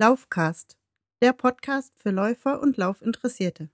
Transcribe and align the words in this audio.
Laufcast, 0.00 0.78
der 1.20 1.34
Podcast 1.34 1.92
für 1.94 2.08
Läufer 2.08 2.62
und 2.62 2.78
Laufinteressierte. 2.78 3.68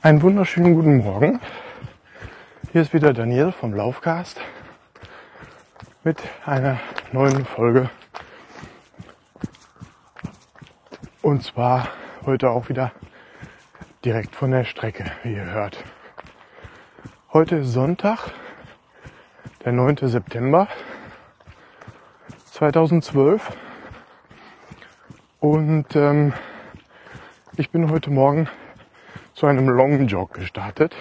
Einen 0.00 0.22
wunderschönen 0.22 0.76
guten 0.76 0.98
Morgen. 0.98 1.40
Hier 2.70 2.82
ist 2.82 2.94
wieder 2.94 3.12
Daniel 3.12 3.50
vom 3.50 3.74
Laufcast 3.74 4.38
mit 6.04 6.18
einer 6.44 6.78
neuen 7.12 7.46
Folge. 7.46 7.88
Und 11.22 11.42
zwar 11.42 11.88
heute 12.26 12.50
auch 12.50 12.68
wieder 12.68 12.92
direkt 14.04 14.36
von 14.36 14.50
der 14.50 14.64
Strecke, 14.64 15.10
wie 15.22 15.32
ihr 15.32 15.46
hört. 15.46 15.82
Heute 17.32 17.56
ist 17.56 17.72
Sonntag, 17.72 18.32
der 19.64 19.72
9. 19.72 19.96
September 20.02 20.68
2012. 22.52 23.50
Und 25.40 25.96
ähm, 25.96 26.34
ich 27.56 27.70
bin 27.70 27.90
heute 27.90 28.10
Morgen 28.10 28.50
zu 29.32 29.46
einem 29.46 29.70
Long 29.70 30.06
Jog 30.06 30.34
gestartet, 30.34 30.94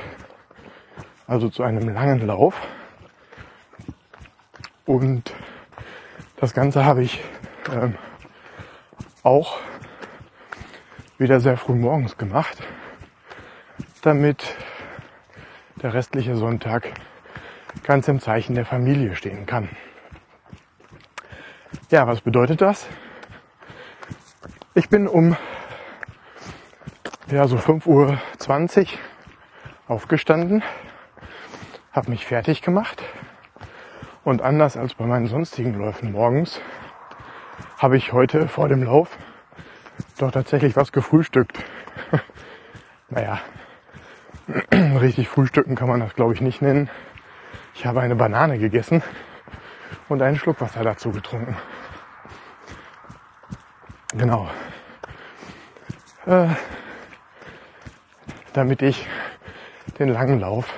also 1.28 1.50
zu 1.50 1.64
einem 1.64 1.90
langen 1.90 2.26
Lauf. 2.26 2.56
Und 4.86 5.34
das 6.36 6.54
Ganze 6.54 6.84
habe 6.84 7.04
ich 7.04 7.24
ähm, 7.72 7.96
auch 9.24 9.58
wieder 11.18 11.40
sehr 11.40 11.56
früh 11.56 11.76
morgens 11.76 12.18
gemacht, 12.18 12.58
damit 14.02 14.44
der 15.78 15.94
restliche 15.94 16.36
Sonntag 16.36 16.92
ganz 17.84 18.10
im 18.10 18.20
Zeichen 18.20 18.56
der 18.56 18.66
Familie 18.66 19.16
stehen 19.16 19.46
kann. 19.46 19.70
Ja, 21.90 22.06
was 22.06 22.20
bedeutet 22.20 22.60
das? 22.60 22.86
Ich 24.74 24.90
bin 24.90 25.08
um 25.08 25.38
ja, 27.32 27.48
so 27.48 27.56
5.20 27.56 27.88
Uhr 27.88 28.88
aufgestanden, 29.88 30.62
habe 31.94 32.10
mich 32.10 32.26
fertig 32.26 32.62
gemacht 32.62 33.02
und 34.24 34.42
anders 34.42 34.78
als 34.78 34.94
bei 34.94 35.06
meinen 35.06 35.28
sonstigen 35.28 35.74
Läufen 35.74 36.12
morgens 36.12 36.62
habe 37.78 37.98
ich 37.98 38.14
heute 38.14 38.48
vor 38.48 38.70
dem 38.70 38.84
Lauf 38.84 39.18
doch 40.18 40.32
tatsächlich 40.32 40.76
was 40.76 40.92
gefrühstückt. 40.92 41.64
naja, 43.10 43.40
richtig 44.72 45.28
frühstücken 45.28 45.76
kann 45.76 45.88
man 45.88 46.00
das 46.00 46.16
glaube 46.16 46.34
ich 46.34 46.42
nicht 46.42 46.62
nennen. 46.62 46.90
Ich 47.76 47.86
habe 47.86 48.02
eine 48.02 48.16
Banane 48.16 48.60
gegessen 48.60 49.04
und 50.10 50.22
einen 50.22 50.38
Schluck 50.38 50.62
Wasser 50.62 50.84
dazu 50.84 51.12
getrunken. 51.12 51.56
Genau. 54.16 54.48
Äh, 56.26 56.50
damit 58.54 58.82
ich 58.82 59.08
den 60.00 60.10
langen 60.10 60.40
Lauf 60.40 60.72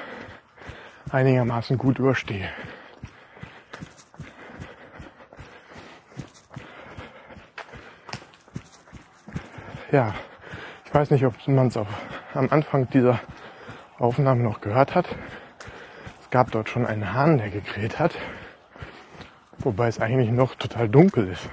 einigermaßen 1.12 1.78
gut 1.78 2.00
überstehe. 2.00 2.50
Ja, 9.96 10.14
ich 10.84 10.94
weiß 10.94 11.12
nicht, 11.12 11.26
ob 11.26 11.36
man 11.48 11.68
es 11.68 11.78
am 11.78 11.88
Anfang 12.50 12.90
dieser 12.90 13.22
Aufnahme 13.98 14.44
noch 14.44 14.60
gehört 14.60 14.94
hat. 14.94 15.08
Es 16.20 16.30
gab 16.30 16.52
dort 16.52 16.68
schon 16.68 16.86
einen 16.86 17.14
Hahn, 17.14 17.38
der 17.38 17.50
gekräht 17.50 17.98
hat, 17.98 18.14
wobei 19.60 19.88
es 19.88 20.02
eigentlich 20.02 20.32
noch 20.32 20.56
total 20.56 20.90
dunkel 20.90 21.30
ist. 21.30 21.50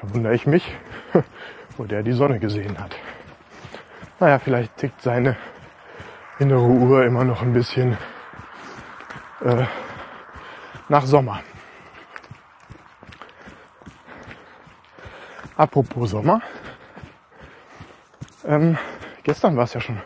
Da 0.00 0.14
wundere 0.14 0.34
ich 0.34 0.46
mich, 0.46 0.64
wo 1.76 1.84
der 1.84 2.02
die 2.02 2.12
Sonne 2.12 2.38
gesehen 2.38 2.78
hat. 2.78 2.96
Naja, 4.18 4.38
vielleicht 4.38 4.74
tickt 4.78 5.02
seine 5.02 5.36
innere 6.38 6.62
Uhr 6.62 7.04
immer 7.04 7.24
noch 7.24 7.42
ein 7.42 7.52
bisschen 7.52 7.98
äh, 9.44 9.66
nach 10.88 11.04
Sommer. 11.04 11.40
Apropos 15.54 16.12
Sommer. 16.12 16.40
Ähm, 18.46 18.78
gestern 19.24 19.56
war 19.56 19.64
es 19.64 19.74
ja 19.74 19.80
schon 19.80 19.98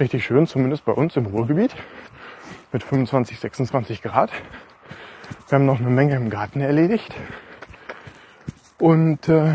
richtig 0.00 0.24
schön, 0.24 0.46
zumindest 0.46 0.84
bei 0.84 0.92
uns 0.92 1.16
im 1.16 1.26
Ruhrgebiet, 1.26 1.74
mit 2.72 2.82
25, 2.82 3.38
26 3.38 4.02
Grad. 4.02 4.30
Wir 5.48 5.56
haben 5.56 5.66
noch 5.66 5.78
eine 5.78 5.90
Menge 5.90 6.16
im 6.16 6.30
Garten 6.30 6.60
erledigt. 6.60 7.14
Und 8.78 9.28
äh, 9.28 9.54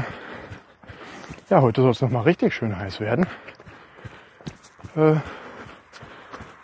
ja, 1.50 1.62
heute 1.62 1.82
soll 1.82 1.92
es 1.92 2.02
noch 2.02 2.10
mal 2.10 2.22
richtig 2.22 2.54
schön 2.54 2.78
heiß 2.78 3.00
werden 3.00 3.26
äh, 4.96 5.16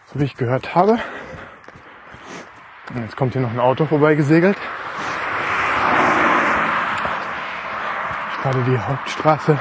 so 0.06 0.20
wie 0.20 0.24
ich 0.24 0.36
gehört 0.36 0.76
habe. 0.76 1.00
Und 2.94 3.04
jetzt 3.04 3.16
kommt 3.16 3.34
hier 3.34 3.42
noch 3.42 3.52
ein 3.52 3.60
Auto 3.60 3.86
vorbei 3.86 4.16
gesegelt. 4.16 4.58
Gerade 8.42 8.64
die 8.64 8.78
Hauptstraße 8.78 9.60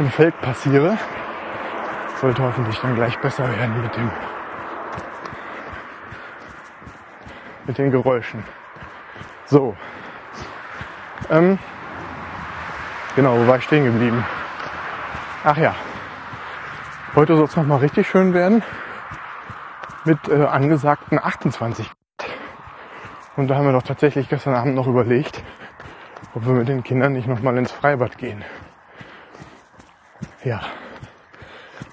im 0.00 0.10
Feld 0.10 0.38
passiere. 0.40 0.98
Sollte 2.20 2.42
hoffentlich 2.42 2.80
dann 2.80 2.96
gleich 2.96 3.16
besser 3.20 3.48
werden 3.48 3.80
mit 3.80 3.96
dem 3.96 4.10
mit 7.66 7.78
den 7.78 7.92
Geräuschen. 7.92 8.42
So. 9.46 9.76
Ähm, 11.30 11.58
genau, 13.14 13.38
wo 13.38 13.46
war 13.46 13.58
ich 13.58 13.64
stehen 13.64 13.84
geblieben? 13.84 14.24
Ach 15.44 15.56
ja, 15.56 15.74
Heute 17.16 17.34
soll 17.34 17.46
es 17.46 17.56
nochmal 17.56 17.80
richtig 17.80 18.06
schön 18.06 18.34
werden 18.34 18.62
mit 20.04 20.28
äh, 20.28 20.44
angesagten 20.44 21.18
28 21.18 21.90
Und 23.36 23.48
da 23.48 23.56
haben 23.56 23.66
wir 23.66 23.72
doch 23.72 23.82
tatsächlich 23.82 24.28
gestern 24.28 24.54
Abend 24.54 24.76
noch 24.76 24.86
überlegt, 24.86 25.42
ob 26.36 26.46
wir 26.46 26.52
mit 26.52 26.68
den 26.68 26.84
Kindern 26.84 27.14
nicht 27.14 27.26
nochmal 27.26 27.58
ins 27.58 27.72
Freibad 27.72 28.16
gehen. 28.16 28.44
Ja, 30.42 30.62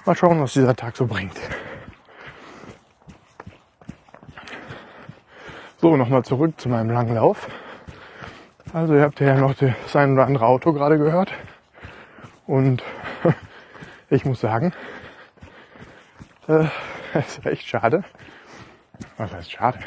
mal 0.06 0.14
schauen, 0.16 0.40
was 0.40 0.54
dieser 0.54 0.74
Tag 0.74 0.96
so 0.96 1.06
bringt. 1.06 1.38
So, 5.76 5.98
nochmal 5.98 6.24
zurück 6.24 6.58
zu 6.58 6.70
meinem 6.70 6.88
langen 6.88 7.14
Lauf. 7.14 7.46
Also 8.72 8.94
ihr 8.94 9.02
habt 9.02 9.20
ja 9.20 9.34
noch 9.34 9.54
das 9.54 9.94
ein 9.94 10.14
oder 10.14 10.24
andere 10.24 10.46
Auto 10.46 10.72
gerade 10.72 10.96
gehört. 10.96 11.30
Und 12.46 12.82
ich 14.10 14.24
muss 14.24 14.40
sagen, 14.40 14.72
äh, 16.48 16.68
ist 17.18 17.44
echt 17.44 17.68
schade. 17.68 18.02
Was 19.18 19.30
heißt 19.30 19.52
schade? 19.52 19.78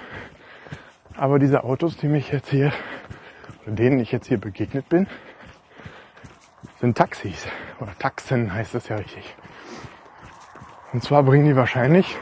Aber 1.17 1.39
diese 1.39 1.63
Autos, 1.63 1.97
die 1.97 2.07
mich 2.07 2.31
jetzt 2.31 2.49
hier, 2.49 2.71
denen 3.65 3.99
ich 3.99 4.11
jetzt 4.11 4.27
hier 4.27 4.39
begegnet 4.39 4.87
bin, 4.87 5.07
sind 6.79 6.95
Taxis. 6.95 7.47
Oder 7.81 7.97
Taxen 7.97 8.53
heißt 8.53 8.75
das 8.75 8.89
ja 8.89 8.95
richtig. 8.95 9.35
Und 10.93 11.03
zwar 11.03 11.23
bringen 11.23 11.47
die 11.47 11.55
wahrscheinlich 11.55 12.15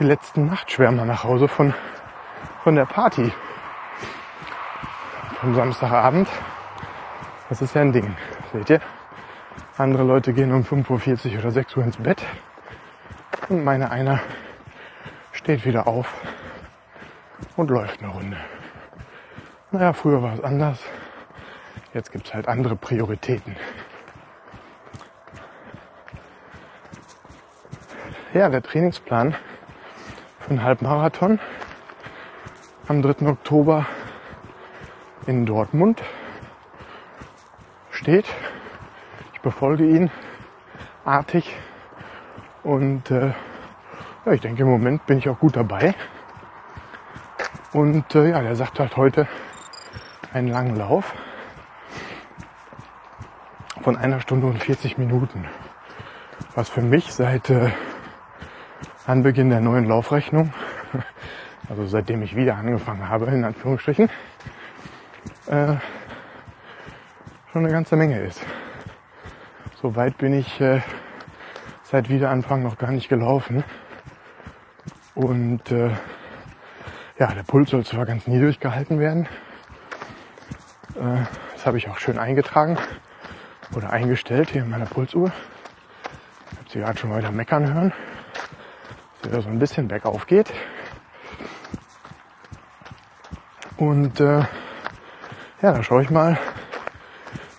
die 0.00 0.04
letzten 0.04 0.46
Nachtschwärmer 0.46 1.04
nach 1.04 1.22
Hause 1.22 1.46
von, 1.46 1.72
von 2.64 2.74
der 2.74 2.84
Party. 2.84 3.32
Vom 5.40 5.54
Samstagabend. 5.54 6.28
Das 7.48 7.62
ist 7.62 7.76
ja 7.76 7.82
ein 7.82 7.92
Ding. 7.92 8.16
Seht 8.52 8.70
ihr? 8.70 8.80
Andere 9.78 10.02
Leute 10.02 10.32
gehen 10.32 10.52
um 10.52 10.62
5.40 10.62 11.34
Uhr 11.34 11.38
oder 11.38 11.52
6 11.52 11.76
Uhr 11.76 11.84
ins 11.84 11.96
Bett. 11.98 12.20
Und 13.48 13.62
meine 13.62 13.92
einer 13.92 14.18
steht 15.30 15.64
wieder 15.64 15.86
auf 15.86 16.12
und 17.56 17.70
läuft 17.70 18.02
eine 18.02 18.12
Runde. 18.12 18.36
Naja, 19.70 19.92
früher 19.92 20.20
war 20.22 20.34
es 20.34 20.42
anders. 20.42 20.80
Jetzt 21.94 22.10
gibt 22.10 22.26
es 22.26 22.34
halt 22.34 22.48
andere 22.48 22.74
Prioritäten. 22.74 23.54
Ja, 28.32 28.48
der 28.48 28.62
Trainingsplan 28.62 29.34
für 30.38 30.50
einen 30.50 30.62
Halbmarathon 30.62 31.40
am 32.86 33.02
3. 33.02 33.26
Oktober 33.26 33.86
in 35.26 35.46
Dortmund 35.46 36.00
steht. 37.90 38.26
Ich 39.32 39.40
befolge 39.40 39.84
ihn 39.84 40.12
artig 41.04 41.56
und 42.62 43.10
äh, 43.10 43.32
ja, 44.24 44.32
ich 44.32 44.40
denke, 44.40 44.62
im 44.62 44.68
Moment 44.68 45.06
bin 45.06 45.18
ich 45.18 45.28
auch 45.28 45.40
gut 45.40 45.56
dabei. 45.56 45.92
Und 47.72 48.14
äh, 48.14 48.30
ja, 48.30 48.42
der 48.42 48.54
sagt 48.54 48.78
halt 48.78 48.96
heute 48.96 49.26
einen 50.32 50.46
langen 50.46 50.76
Lauf 50.76 51.14
von 53.82 53.96
einer 53.96 54.20
Stunde 54.20 54.46
und 54.46 54.62
40 54.62 54.98
Minuten. 54.98 55.48
Was 56.54 56.68
für 56.68 56.82
mich 56.82 57.12
seit 57.12 57.50
äh, 57.50 57.70
Anbeginn 59.06 59.50
der 59.50 59.60
neuen 59.60 59.86
Laufrechnung, 59.86 60.52
also 61.68 61.86
seitdem 61.86 62.22
ich 62.22 62.36
wieder 62.36 62.56
angefangen 62.56 63.08
habe, 63.08 63.26
in 63.26 63.44
Anführungsstrichen, 63.44 64.10
äh, 65.46 65.74
schon 67.52 67.64
eine 67.64 67.70
ganze 67.70 67.96
Menge 67.96 68.20
ist. 68.20 68.40
So 69.80 69.96
weit 69.96 70.18
bin 70.18 70.34
ich 70.34 70.60
äh, 70.60 70.82
seit 71.82 72.10
Wiederanfang 72.10 72.62
noch 72.62 72.76
gar 72.76 72.90
nicht 72.90 73.08
gelaufen. 73.08 73.64
Und 75.14 75.72
äh, 75.72 75.90
ja, 77.18 77.32
der 77.32 77.42
Puls 77.42 77.70
soll 77.70 77.84
zwar 77.84 78.04
ganz 78.06 78.26
niedrig 78.26 78.60
gehalten 78.60 79.00
werden. 79.00 79.26
Äh, 80.96 81.24
das 81.54 81.66
habe 81.66 81.78
ich 81.78 81.88
auch 81.88 81.98
schön 81.98 82.18
eingetragen 82.18 82.78
oder 83.74 83.90
eingestellt 83.90 84.50
hier 84.50 84.62
in 84.62 84.70
meiner 84.70 84.86
Pulsuhr. 84.86 85.32
Ich 86.52 86.58
habe 86.58 86.70
sie 86.70 86.78
gerade 86.80 86.98
schon 86.98 87.16
wieder 87.16 87.32
meckern 87.32 87.72
hören, 87.72 87.92
wieder 89.30 89.42
so 89.42 89.48
ein 89.48 89.60
bisschen 89.60 89.86
bergauf 89.86 90.26
geht. 90.26 90.52
Und 93.76 94.18
äh, 94.18 94.40
ja, 95.62 95.72
dann 95.72 95.84
schaue 95.84 96.02
ich 96.02 96.10
mal, 96.10 96.36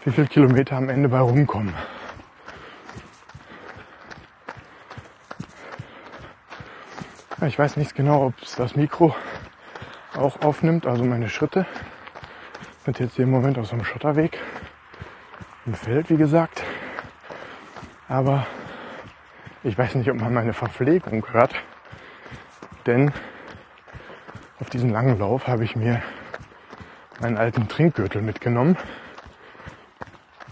wie 0.04 0.12
viele 0.12 0.28
Kilometer 0.28 0.76
am 0.76 0.90
Ende 0.90 1.08
bei 1.08 1.20
rumkommen. 1.20 1.74
Ich 7.48 7.58
weiß 7.58 7.78
nicht 7.78 7.96
genau, 7.96 8.28
ob 8.28 8.42
es 8.42 8.56
das 8.56 8.76
Mikro 8.76 9.16
auch 10.16 10.42
aufnimmt, 10.42 10.86
also 10.86 11.06
meine 11.06 11.30
Schritte. 11.30 11.66
Ich 12.80 12.86
bin 12.86 12.96
jetzt 13.00 13.16
hier 13.16 13.24
im 13.24 13.32
Moment 13.32 13.58
auf 13.58 13.68
so 13.68 13.74
einem 13.74 13.86
Schotterweg 13.86 14.38
im 15.66 15.74
Feld, 15.74 16.10
wie 16.10 16.18
gesagt. 16.18 16.64
Aber 18.10 18.46
ich 19.64 19.78
weiß 19.78 19.96
nicht, 19.96 20.10
ob 20.10 20.20
man 20.20 20.34
meine 20.34 20.54
Verpflegung 20.54 21.26
hört. 21.32 21.54
Denn 22.86 23.12
auf 24.60 24.70
diesen 24.70 24.90
langen 24.90 25.20
Lauf 25.20 25.48
habe 25.48 25.64
ich 25.64 25.76
mir 25.76 26.02
meinen 27.20 27.38
alten 27.38 27.68
Trinkgürtel 27.68 28.22
mitgenommen. 28.22 28.78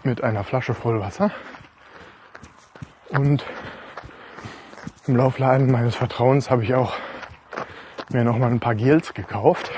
Mit 0.03 0.23
einer 0.23 0.43
Flasche 0.43 0.73
voll 0.73 0.99
Wasser. 0.99 1.31
Und 3.09 3.43
im 5.07 5.15
Laufladen 5.15 5.71
meines 5.71 5.95
Vertrauens 5.95 6.51
habe 6.51 6.63
ich 6.63 6.75
auch 6.75 6.95
mir 8.11 8.23
noch 8.23 8.37
mal 8.37 8.51
ein 8.51 8.59
paar 8.59 8.75
Gels 8.75 9.15
gekauft 9.15 9.71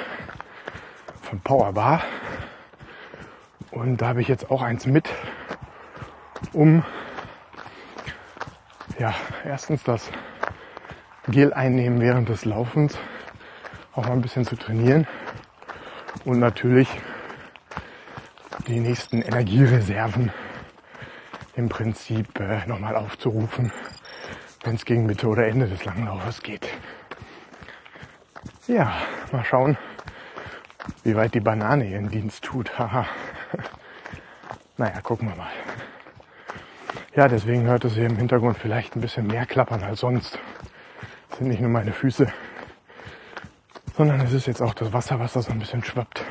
von 1.21 1.39
Powerbar. 1.39 2.01
Und 3.71 4.01
da 4.01 4.09
habe 4.09 4.21
ich 4.21 4.27
jetzt 4.27 4.51
auch 4.51 4.61
eins 4.61 4.85
mit, 4.85 5.09
um 6.51 6.83
ja 9.01 9.15
erstens 9.43 9.83
das 9.83 10.11
Gel 11.27 11.53
einnehmen 11.53 11.99
während 12.01 12.29
des 12.29 12.45
Laufens 12.45 12.95
auch 13.93 14.03
mal 14.03 14.11
ein 14.11 14.21
bisschen 14.21 14.45
zu 14.45 14.55
trainieren 14.55 15.07
und 16.23 16.37
natürlich 16.37 16.87
die 18.67 18.79
nächsten 18.79 19.23
Energiereserven 19.23 20.31
im 21.55 21.67
Prinzip 21.67 22.39
äh, 22.39 22.67
nochmal 22.67 22.95
aufzurufen, 22.95 23.71
wenn 24.63 24.75
es 24.75 24.85
gegen 24.85 25.07
Mitte 25.07 25.27
oder 25.27 25.47
Ende 25.47 25.67
des 25.67 25.83
Langlaufes 25.83 26.43
geht. 26.43 26.67
Ja, 28.67 28.93
mal 29.31 29.43
schauen, 29.43 29.79
wie 31.03 31.15
weit 31.15 31.33
die 31.33 31.39
Banane 31.39 31.87
ihren 31.87 32.09
Dienst 32.09 32.43
tut. 32.43 32.69
Haha. 32.77 33.07
naja, 34.77 35.01
gucken 35.01 35.27
wir 35.27 35.35
mal. 35.35 35.49
Ja, 37.13 37.27
deswegen 37.27 37.63
hört 37.63 37.83
es 37.83 37.95
hier 37.95 38.05
im 38.05 38.15
Hintergrund 38.15 38.57
vielleicht 38.57 38.95
ein 38.95 39.01
bisschen 39.01 39.27
mehr 39.27 39.45
klappern 39.45 39.83
als 39.83 39.99
sonst. 39.99 40.39
Das 41.27 41.39
sind 41.39 41.49
nicht 41.49 41.59
nur 41.59 41.69
meine 41.69 41.91
Füße, 41.91 42.31
sondern 43.97 44.21
es 44.21 44.31
ist 44.31 44.45
jetzt 44.47 44.61
auch 44.61 44.73
das 44.73 44.93
Wasser, 44.93 45.19
was 45.19 45.33
da 45.33 45.41
so 45.41 45.51
ein 45.51 45.59
bisschen 45.59 45.83
schwappt 45.83 46.23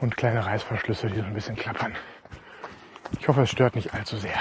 und 0.00 0.16
kleine 0.16 0.46
Reißverschlüsse, 0.46 1.08
die 1.08 1.16
so 1.16 1.24
ein 1.24 1.34
bisschen 1.34 1.56
klappern. 1.56 1.94
Ich 3.20 3.28
hoffe, 3.28 3.42
es 3.42 3.50
stört 3.50 3.74
nicht 3.74 3.92
allzu 3.92 4.16
sehr. 4.16 4.38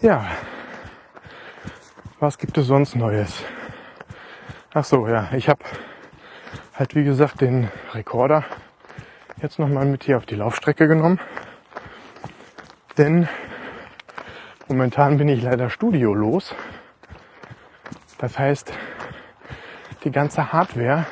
Ja, 0.00 0.26
was 2.18 2.38
gibt 2.38 2.58
es 2.58 2.66
sonst 2.66 2.96
Neues? 2.96 3.44
Ach 4.72 4.84
so, 4.84 5.06
ja, 5.06 5.28
ich 5.32 5.48
habe 5.48 5.62
halt 6.74 6.96
wie 6.96 7.04
gesagt 7.04 7.40
den 7.40 7.70
Rekorder 7.92 8.44
jetzt 9.44 9.58
nochmal 9.58 9.84
mit 9.84 10.04
hier 10.04 10.16
auf 10.16 10.24
die 10.24 10.36
Laufstrecke 10.36 10.88
genommen. 10.88 11.20
Denn 12.96 13.28
momentan 14.68 15.18
bin 15.18 15.28
ich 15.28 15.42
leider 15.42 15.68
studiolos. 15.68 16.54
Das 18.16 18.38
heißt, 18.38 18.72
die 20.04 20.10
ganze 20.10 20.50
Hardware 20.50 21.04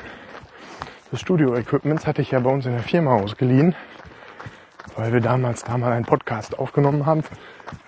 des 1.13 1.21
Studio-Equipments 1.21 2.07
hatte 2.07 2.23
ich 2.23 2.31
ja 2.31 2.41
bei 2.41 2.49
uns 2.49 2.65
in 2.65 2.73
der 2.73 2.83
Firma 2.83 3.17
ausgeliehen, 3.17 3.75
weil 4.97 5.13
wir 5.13 5.21
damals 5.21 5.65
da 5.65 5.77
mal 5.77 5.93
einen 5.93 6.07
Podcast 6.07 6.59
aufgenommen 6.59 7.05
haben, 7.05 7.25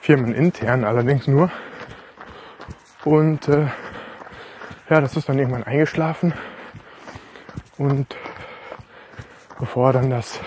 firmenintern 0.03 0.85
allerdings 0.85 1.27
nur. 1.27 1.51
Und 3.07 3.49
äh, 3.49 3.69
ja, 4.91 5.01
das 5.01 5.17
ist 5.17 5.27
dann 5.27 5.39
irgendwann 5.39 5.65
eingeschlafen. 5.65 6.35
Und 7.79 8.15
bevor 9.65 9.95
dann 9.95 10.11
das 10.11 10.41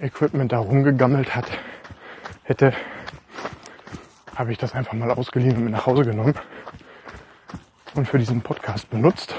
Equipment 0.00 0.50
da 0.50 0.60
rumgegammelt 0.60 1.36
hat, 1.36 1.44
hätte, 2.42 2.72
habe 4.34 4.50
ich 4.50 4.56
das 4.56 4.74
einfach 4.74 4.94
mal 4.94 5.10
ausgeliehen 5.10 5.58
und 5.58 5.64
mit 5.64 5.74
nach 5.74 5.84
Hause 5.84 6.06
genommen 6.06 6.34
und 7.94 8.08
für 8.08 8.18
diesen 8.18 8.40
Podcast 8.40 8.88
benutzt. 8.88 9.34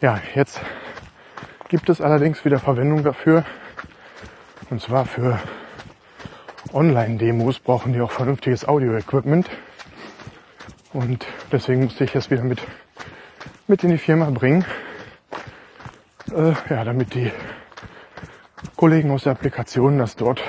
Ja, 0.00 0.20
jetzt 0.34 0.60
gibt 1.68 1.88
es 1.88 2.00
allerdings 2.00 2.44
wieder 2.44 2.58
Verwendung 2.58 3.04
dafür. 3.04 3.44
Und 4.68 4.82
zwar 4.82 5.06
für 5.06 5.38
Online-Demos 6.72 7.60
brauchen 7.60 7.92
die 7.92 8.00
auch 8.00 8.10
vernünftiges 8.10 8.66
Audio-Equipment. 8.66 9.48
Und 10.92 11.26
deswegen 11.52 11.84
musste 11.84 12.02
ich 12.02 12.16
es 12.16 12.28
wieder 12.28 12.42
mit, 12.42 12.60
mit 13.68 13.84
in 13.84 13.90
die 13.90 13.98
Firma 13.98 14.30
bringen. 14.30 14.64
Äh, 16.38 16.54
ja, 16.70 16.84
damit 16.84 17.14
die 17.14 17.32
Kollegen 18.76 19.10
aus 19.10 19.24
der 19.24 19.32
Applikation 19.32 19.98
das 19.98 20.14
dort 20.14 20.40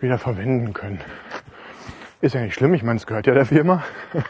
wieder 0.00 0.16
verwenden 0.16 0.72
können. 0.72 1.02
Ist 2.22 2.34
ja 2.34 2.40
nicht 2.40 2.54
schlimm, 2.54 2.72
ich 2.72 2.82
meine, 2.82 2.96
es 2.96 3.06
gehört 3.06 3.26
ja 3.26 3.34
der 3.34 3.44
Firma. 3.44 3.84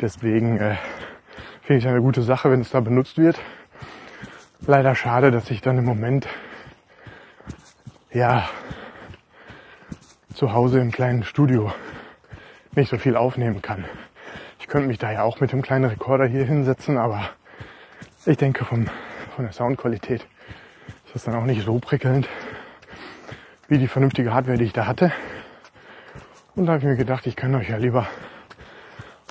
Deswegen 0.00 0.56
äh, 0.56 0.76
finde 1.60 1.80
ich 1.80 1.86
eine 1.86 2.00
gute 2.00 2.22
Sache, 2.22 2.50
wenn 2.50 2.62
es 2.62 2.70
da 2.70 2.80
benutzt 2.80 3.18
wird. 3.18 3.38
Leider 4.66 4.94
schade, 4.94 5.30
dass 5.30 5.50
ich 5.50 5.60
dann 5.60 5.76
im 5.76 5.84
Moment 5.84 6.26
ja 8.10 8.48
zu 10.32 10.54
Hause 10.54 10.80
im 10.80 10.92
kleinen 10.92 11.24
Studio 11.24 11.70
nicht 12.74 12.88
so 12.88 12.96
viel 12.96 13.16
aufnehmen 13.16 13.60
kann. 13.60 13.84
Ich 14.60 14.66
könnte 14.66 14.88
mich 14.88 14.96
da 14.96 15.12
ja 15.12 15.24
auch 15.24 15.40
mit 15.40 15.52
dem 15.52 15.60
kleinen 15.60 15.84
Rekorder 15.84 16.24
hier 16.24 16.46
hinsetzen, 16.46 16.96
aber 16.96 17.28
ich 18.24 18.38
denke 18.38 18.64
vom, 18.64 18.86
von 19.34 19.44
der 19.44 19.52
Soundqualität 19.52 20.26
ist 21.06 21.14
das 21.14 21.24
dann 21.24 21.34
auch 21.34 21.44
nicht 21.44 21.64
so 21.64 21.78
prickelnd 21.78 22.28
wie 23.66 23.78
die 23.78 23.88
vernünftige 23.88 24.32
Hardware, 24.32 24.56
die 24.56 24.64
ich 24.64 24.72
da 24.72 24.86
hatte. 24.86 25.12
Und 26.54 26.66
da 26.66 26.72
habe 26.72 26.78
ich 26.78 26.84
mir 26.84 26.96
gedacht, 26.96 27.26
ich 27.26 27.34
kann 27.34 27.54
euch 27.56 27.68
ja 27.68 27.76
lieber 27.76 28.06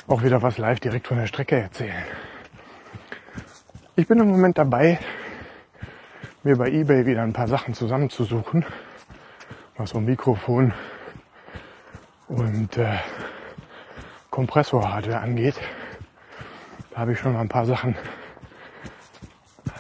auch 0.08 0.22
wieder 0.24 0.42
was 0.42 0.58
live 0.58 0.82
direkt 0.82 1.08
von 1.08 1.18
der 1.18 1.28
Strecke 1.28 1.58
erzählen. 1.58 2.04
Ich 3.96 4.08
bin 4.08 4.20
im 4.20 4.28
Moment 4.28 4.58
dabei, 4.58 5.00
mir 6.44 6.58
bei 6.58 6.70
eBay 6.70 7.06
wieder 7.06 7.22
ein 7.22 7.32
paar 7.32 7.48
Sachen 7.48 7.74
zusammenzusuchen, 7.74 8.66
was 9.78 9.92
so 9.92 10.02
Mikrofon 10.02 10.74
und 12.28 12.78
äh, 12.78 12.98
Kompressorhardware 14.32 15.20
angeht. 15.20 15.56
Da 16.92 16.98
habe 16.98 17.14
ich 17.14 17.20
schon 17.20 17.34
mal 17.34 17.42
ein 17.42 17.50
paar 17.50 17.66
Sachen 17.66 17.96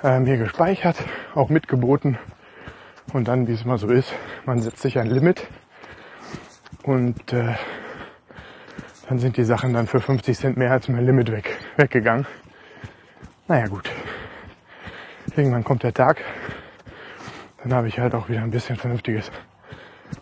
äh, 0.03 0.19
mir 0.19 0.37
gespeichert, 0.37 0.97
auch 1.33 1.49
mitgeboten. 1.49 2.17
Und 3.13 3.27
dann, 3.27 3.47
wie 3.47 3.53
es 3.53 3.65
mal 3.65 3.77
so 3.77 3.87
ist, 3.87 4.13
man 4.45 4.61
setzt 4.61 4.81
sich 4.81 4.99
ein 4.99 5.07
Limit 5.07 5.47
und 6.83 7.33
äh, 7.33 7.55
dann 9.07 9.19
sind 9.19 9.37
die 9.37 9.43
Sachen 9.43 9.73
dann 9.73 9.87
für 9.87 9.99
50 9.99 10.37
Cent 10.37 10.57
mehr 10.57 10.71
als 10.71 10.87
mein 10.87 11.05
Limit 11.05 11.31
weg, 11.31 11.57
weggegangen. 11.77 12.25
Naja 13.47 13.67
gut. 13.67 13.89
Irgendwann 15.35 15.63
kommt 15.63 15.83
der 15.83 15.93
Tag. 15.93 16.21
Dann 17.61 17.73
habe 17.73 17.87
ich 17.87 17.99
halt 17.99 18.13
auch 18.13 18.29
wieder 18.29 18.41
ein 18.41 18.51
bisschen 18.51 18.75
vernünftiges 18.75 19.31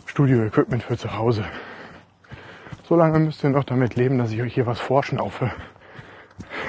Studio-Equipment 0.05 0.83
für 0.83 0.97
zu 0.97 1.17
Hause. 1.17 1.45
Solange 2.83 3.19
müsst 3.19 3.43
ihr 3.43 3.49
noch 3.49 3.63
damit 3.63 3.95
leben, 3.95 4.17
dass 4.17 4.31
ich 4.31 4.41
euch 4.41 4.53
hier 4.53 4.65
was 4.65 4.79
vorschnaufe. 4.79 5.51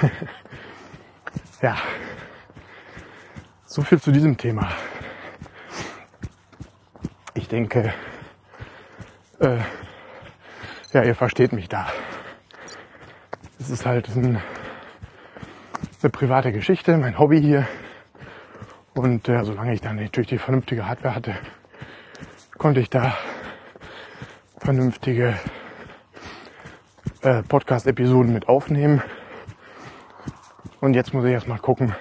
Ja, 1.61 1.77
so 3.73 3.81
viel 3.81 3.99
zu 3.99 4.11
diesem 4.11 4.37
Thema. 4.37 4.69
Ich 7.33 7.47
denke, 7.47 7.91
äh, 9.39 9.57
ja, 10.91 11.03
ihr 11.03 11.15
versteht 11.15 11.53
mich 11.53 11.69
da. 11.69 11.87
Es 13.59 13.71
ist 13.71 13.87
halt 13.87 14.09
ein, 14.15 14.39
eine 16.03 16.09
private 16.11 16.51
Geschichte, 16.51 16.95
mein 16.99 17.17
Hobby 17.17 17.41
hier. 17.41 17.67
Und 18.93 19.27
äh, 19.27 19.43
solange 19.43 19.73
ich 19.73 19.81
dann 19.81 19.95
natürlich 19.95 20.29
die 20.29 20.37
vernünftige 20.37 20.87
Hardware 20.87 21.15
hatte, 21.15 21.35
konnte 22.59 22.79
ich 22.79 22.91
da 22.91 23.17
vernünftige 24.59 25.33
äh, 27.21 27.41
Podcast-Episoden 27.41 28.33
mit 28.33 28.47
aufnehmen. 28.47 29.01
Und 30.79 30.93
jetzt 30.93 31.11
muss 31.15 31.25
ich 31.25 31.31
erstmal 31.31 31.57
gucken, 31.57 31.95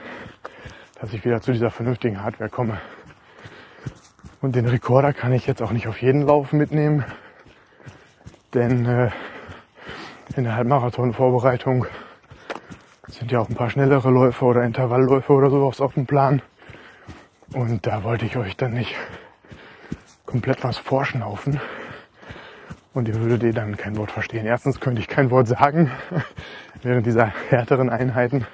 dass 1.02 1.12
ich 1.12 1.24
wieder 1.24 1.40
zu 1.40 1.50
dieser 1.50 1.72
vernünftigen 1.72 2.22
Hardware 2.22 2.48
komme. 2.48 2.80
Und 4.40 4.54
den 4.54 4.66
Rekorder 4.66 5.12
kann 5.12 5.32
ich 5.32 5.48
jetzt 5.48 5.60
auch 5.60 5.72
nicht 5.72 5.88
auf 5.88 6.00
jeden 6.00 6.22
Lauf 6.22 6.52
mitnehmen, 6.52 7.04
denn 8.54 8.86
äh, 8.86 9.10
in 10.36 10.44
der 10.44 10.54
Halbmarathon-Vorbereitung 10.54 11.86
sind 13.08 13.32
ja 13.32 13.40
auch 13.40 13.48
ein 13.48 13.56
paar 13.56 13.68
schnellere 13.68 14.10
Läufe 14.10 14.44
oder 14.44 14.62
Intervallläufe 14.62 15.32
oder 15.32 15.50
sowas 15.50 15.80
auf 15.80 15.94
dem 15.94 16.06
Plan. 16.06 16.40
Und 17.52 17.84
da 17.84 18.04
wollte 18.04 18.24
ich 18.24 18.36
euch 18.36 18.56
dann 18.56 18.72
nicht 18.72 18.94
komplett 20.24 20.62
was 20.62 20.78
vorschnaufen. 20.78 21.60
Und 22.94 23.08
ihr 23.08 23.16
würdet 23.16 23.42
ihr 23.42 23.52
dann 23.52 23.76
kein 23.76 23.96
Wort 23.96 24.12
verstehen. 24.12 24.46
Erstens 24.46 24.78
könnte 24.78 25.00
ich 25.00 25.08
kein 25.08 25.32
Wort 25.32 25.48
sagen 25.48 25.90
während 26.82 27.06
dieser 27.06 27.32
härteren 27.50 27.90
Einheiten. 27.90 28.46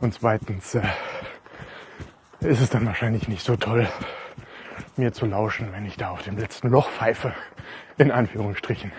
Und 0.00 0.12
zweitens 0.12 0.74
äh, 0.74 0.82
ist 2.40 2.60
es 2.60 2.70
dann 2.70 2.86
wahrscheinlich 2.86 3.28
nicht 3.28 3.44
so 3.44 3.56
toll, 3.56 3.88
mir 4.96 5.12
zu 5.12 5.26
lauschen, 5.26 5.72
wenn 5.72 5.86
ich 5.86 5.96
da 5.96 6.10
auf 6.10 6.22
dem 6.22 6.36
letzten 6.36 6.68
Loch 6.68 6.90
pfeife. 6.90 7.34
In 7.98 8.10
Anführungsstrichen. 8.10 8.92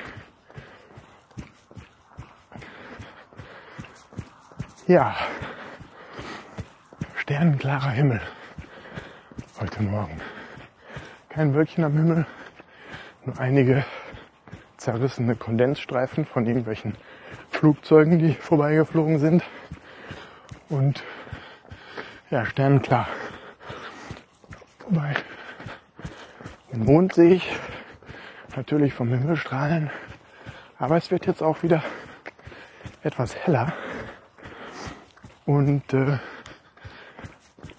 Ja, 4.88 5.16
sternenklarer 7.18 7.92
Himmel 7.92 8.22
heute 9.60 9.84
Morgen. 9.84 10.20
Kein 11.30 11.54
Wölkchen 11.54 11.84
am 11.84 11.94
Himmel, 11.94 12.26
nur 13.26 13.40
einige 13.40 13.86
zerrissene 14.78 15.36
Kondensstreifen 15.36 16.26
von 16.26 16.46
irgendwelchen 16.46 16.96
Flugzeugen, 17.50 18.20
die 18.20 18.34
vorbeigeflogen 18.34 19.20
sind. 19.20 19.44
Und 20.70 21.04
ja, 22.30 22.46
sternenklar. 22.46 23.08
Wobei, 24.86 25.16
den 26.78 26.86
Mond 26.86 27.14
sehe 27.14 27.34
ich 27.34 27.58
natürlich 28.56 28.94
vom 28.94 29.10
Himmel 29.10 29.36
strahlen. 29.36 29.90
Aber 30.78 30.96
es 30.96 31.10
wird 31.10 31.26
jetzt 31.26 31.42
auch 31.42 31.64
wieder 31.64 31.82
etwas 33.02 33.36
heller. 33.36 33.74
Und 35.46 35.92
äh, 35.94 36.20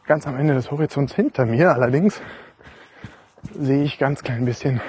ganz 0.05 0.27
am 0.27 0.37
Ende 0.37 0.55
des 0.55 0.71
Horizonts 0.73 1.15
hinter 1.15 1.47
mir 1.47 1.71
allerdings 1.71 2.21
sehe 3.55 3.85
ich 3.85 3.99
ganz 3.99 4.23
klein 4.25 4.45
bisschen, 4.45 4.81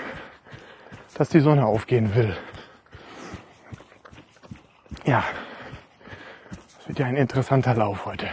dass 1.13 1.29
die 1.29 1.39
Sonne 1.39 1.65
aufgehen 1.65 2.15
will. 2.15 2.35
Ja, 5.05 5.23
es 6.79 6.87
wird 6.87 6.99
ja 6.99 7.05
ein 7.05 7.15
interessanter 7.15 7.75
Lauf 7.75 8.05
heute. 8.05 8.27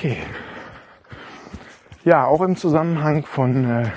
Okay. 0.00 0.16
Ja, 2.04 2.24
auch 2.24 2.40
im 2.40 2.56
Zusammenhang 2.56 3.22
von, 3.26 3.70
äh, 3.70 3.90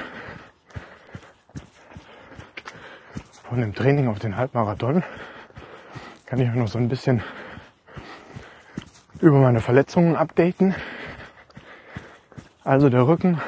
von 3.48 3.62
dem 3.62 3.74
Training 3.74 4.10
auf 4.10 4.20
den 4.20 4.36
Halbmarathon 4.36 5.02
kann 6.26 6.40
ich 6.42 6.54
noch 6.54 6.68
so 6.68 6.78
ein 6.78 6.90
bisschen 6.90 7.24
über 9.22 9.38
meine 9.38 9.62
Verletzungen 9.62 10.18
updaten. 10.18 10.76
Also 12.66 12.90
der 12.90 13.08
Rücken 13.08 13.40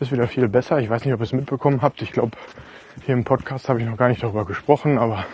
ist 0.00 0.10
wieder 0.10 0.26
viel 0.26 0.48
besser. 0.48 0.80
Ich 0.80 0.90
weiß 0.90 1.04
nicht, 1.04 1.14
ob 1.14 1.20
ihr 1.20 1.24
es 1.24 1.32
mitbekommen 1.32 1.82
habt. 1.82 2.02
Ich 2.02 2.10
glaube, 2.10 2.36
hier 3.04 3.14
im 3.14 3.22
Podcast 3.22 3.68
habe 3.68 3.80
ich 3.80 3.86
noch 3.86 3.96
gar 3.96 4.08
nicht 4.08 4.24
darüber 4.24 4.44
gesprochen, 4.44 4.98
aber 4.98 5.24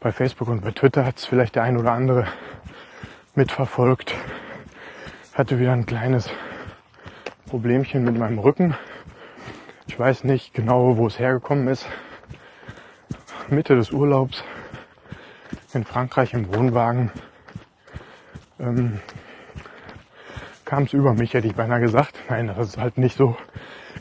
bei 0.00 0.12
Facebook 0.12 0.48
und 0.48 0.62
bei 0.62 0.70
Twitter 0.70 1.04
hat 1.04 1.18
es 1.18 1.26
vielleicht 1.26 1.56
der 1.56 1.64
ein 1.64 1.76
oder 1.76 1.92
andere 1.92 2.26
mitverfolgt 3.34 4.14
hatte 5.34 5.58
wieder 5.58 5.72
ein 5.72 5.86
kleines 5.86 6.28
Problemchen 7.46 8.04
mit 8.04 8.18
meinem 8.18 8.38
Rücken. 8.38 8.76
Ich 9.86 9.98
weiß 9.98 10.24
nicht 10.24 10.52
genau, 10.52 10.98
wo 10.98 11.06
es 11.06 11.18
hergekommen 11.18 11.68
ist. 11.68 11.86
Mitte 13.48 13.74
des 13.74 13.92
Urlaubs 13.92 14.44
in 15.72 15.84
Frankreich 15.84 16.34
im 16.34 16.54
Wohnwagen 16.54 17.10
ähm, 18.60 19.00
kam 20.66 20.84
es 20.84 20.92
über 20.92 21.14
mich, 21.14 21.32
hätte 21.32 21.46
ich 21.46 21.54
beinahe 21.54 21.80
gesagt. 21.80 22.14
Nein, 22.28 22.48
das 22.48 22.68
ist 22.68 22.78
halt 22.78 22.98
nicht 22.98 23.16
so 23.16 23.36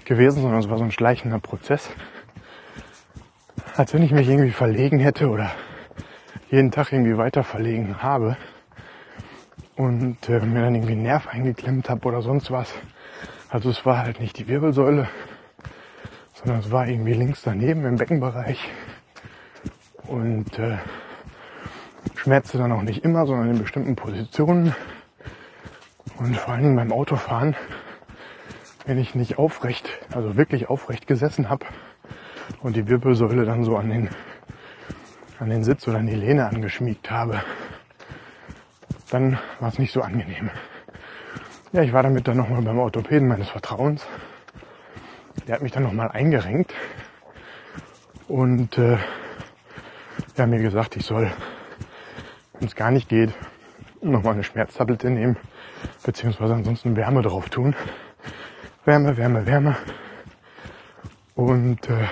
gewesen, 0.03 0.41
sondern 0.41 0.59
es 0.59 0.69
war 0.69 0.77
so 0.77 0.83
ein 0.83 0.91
schleichender 0.91 1.39
Prozess. 1.39 1.89
Als 3.77 3.93
wenn 3.93 4.03
ich 4.03 4.11
mich 4.11 4.27
irgendwie 4.27 4.51
verlegen 4.51 4.99
hätte 4.99 5.29
oder 5.29 5.51
jeden 6.49 6.71
Tag 6.71 6.91
irgendwie 6.91 7.17
weiter 7.17 7.43
verlegen 7.45 8.03
habe 8.03 8.35
und 9.81 10.29
äh, 10.29 10.39
mir 10.41 10.61
dann 10.61 10.75
irgendwie 10.75 10.91
einen 10.91 11.01
Nerv 11.01 11.27
eingeklemmt 11.27 11.89
habe 11.89 12.07
oder 12.07 12.21
sonst 12.21 12.51
was. 12.51 12.71
Also 13.49 13.71
es 13.71 13.83
war 13.83 13.97
halt 13.97 14.19
nicht 14.19 14.37
die 14.37 14.47
Wirbelsäule, 14.47 15.09
sondern 16.35 16.59
es 16.59 16.71
war 16.71 16.87
irgendwie 16.87 17.13
links 17.13 17.41
daneben 17.41 17.83
im 17.85 17.95
Beckenbereich 17.95 18.69
und 20.05 20.59
äh, 20.59 20.77
schmerzte 22.15 22.59
dann 22.59 22.71
auch 22.71 22.83
nicht 22.83 23.03
immer, 23.03 23.25
sondern 23.25 23.49
in 23.49 23.57
bestimmten 23.57 23.95
Positionen 23.95 24.75
und 26.19 26.37
vor 26.37 26.53
allen 26.53 26.61
Dingen 26.61 26.75
beim 26.75 26.91
Autofahren, 26.91 27.55
wenn 28.85 28.99
ich 28.99 29.15
nicht 29.15 29.39
aufrecht, 29.39 29.89
also 30.13 30.37
wirklich 30.37 30.69
aufrecht 30.69 31.07
gesessen 31.07 31.49
habe 31.49 31.65
und 32.61 32.75
die 32.75 32.87
Wirbelsäule 32.87 33.45
dann 33.45 33.63
so 33.63 33.77
an 33.77 33.89
den 33.89 34.09
an 35.39 35.49
den 35.49 35.63
Sitz 35.63 35.87
oder 35.87 35.97
an 35.97 36.05
die 36.05 36.13
Lehne 36.13 36.45
angeschmiegt 36.45 37.09
habe, 37.09 37.41
dann 39.11 39.37
war 39.59 39.69
es 39.69 39.77
nicht 39.77 39.91
so 39.91 40.01
angenehm. 40.01 40.49
Ja, 41.73 41.83
ich 41.83 41.93
war 41.93 42.03
damit 42.03 42.27
dann 42.27 42.37
nochmal 42.37 42.61
beim 42.61 42.79
Orthopäden 42.79 43.27
meines 43.27 43.49
Vertrauens. 43.49 44.05
Der 45.47 45.55
hat 45.55 45.61
mich 45.61 45.71
dann 45.71 45.83
nochmal 45.83 46.09
eingerenkt 46.09 46.73
und 48.27 48.77
äh, 48.77 48.97
der 50.37 50.43
hat 50.43 50.49
mir 50.49 50.61
gesagt, 50.61 50.95
ich 50.95 51.05
soll, 51.05 51.31
wenn 52.59 52.67
es 52.67 52.75
gar 52.75 52.91
nicht 52.91 53.09
geht, 53.09 53.33
nochmal 54.01 54.33
eine 54.33 54.43
Schmerztablette 54.43 55.09
nehmen, 55.09 55.37
beziehungsweise 56.03 56.53
ansonsten 56.53 56.95
Wärme 56.95 57.21
drauf 57.21 57.49
tun. 57.49 57.75
Wärme, 58.85 59.17
Wärme, 59.17 59.45
Wärme. 59.45 59.77
Und 61.35 61.89
äh, 61.89 62.07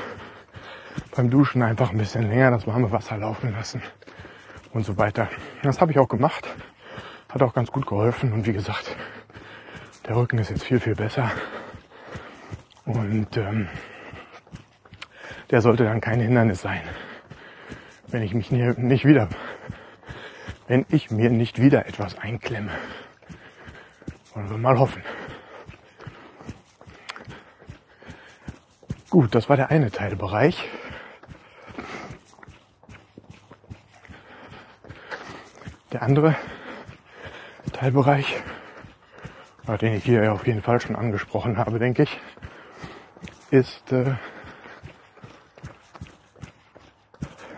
beim 1.15 1.29
Duschen 1.29 1.61
einfach 1.63 1.91
ein 1.91 1.97
bisschen 1.97 2.29
länger 2.29 2.51
das 2.51 2.67
warme 2.67 2.91
Wasser 2.91 3.17
laufen 3.17 3.51
lassen 3.51 3.81
und 4.73 4.85
so 4.85 4.97
weiter. 4.97 5.29
Das 5.63 5.81
habe 5.81 5.91
ich 5.91 5.99
auch 5.99 6.07
gemacht. 6.07 6.47
Hat 7.29 7.43
auch 7.43 7.53
ganz 7.53 7.71
gut 7.71 7.85
geholfen 7.85 8.33
und 8.33 8.47
wie 8.47 8.53
gesagt, 8.53 8.95
der 10.07 10.15
Rücken 10.15 10.39
ist 10.39 10.49
jetzt 10.49 10.63
viel, 10.63 10.79
viel 10.79 10.95
besser. 10.95 11.31
Und 12.85 13.37
ähm, 13.37 13.67
der 15.51 15.61
sollte 15.61 15.83
dann 15.83 16.01
kein 16.01 16.19
Hindernis 16.19 16.61
sein, 16.61 16.81
wenn 18.07 18.23
ich 18.23 18.33
mich 18.33 18.49
nicht 18.49 19.05
wieder, 19.05 19.29
wenn 20.67 20.87
ich 20.89 21.11
mir 21.11 21.29
nicht 21.29 21.61
wieder 21.61 21.85
etwas 21.85 22.17
einklemme. 22.17 22.71
Wollen 24.33 24.49
wir 24.49 24.57
mal 24.57 24.79
hoffen. 24.79 25.03
Gut, 29.11 29.35
das 29.35 29.49
war 29.49 29.55
der 29.55 29.69
eine 29.69 29.91
Teilbereich. 29.91 30.67
Der 35.91 36.01
andere 36.03 36.35
Teilbereich, 37.79 38.35
den 39.79 39.93
ich 39.93 40.03
hier 40.03 40.33
auf 40.33 40.45
jeden 40.45 40.61
Fall 40.61 40.81
schon 40.81 40.97
angesprochen 40.97 41.57
habe, 41.57 41.79
denke 41.79 42.03
ich, 42.03 42.19
ist 43.51 43.93
äh, 43.93 44.15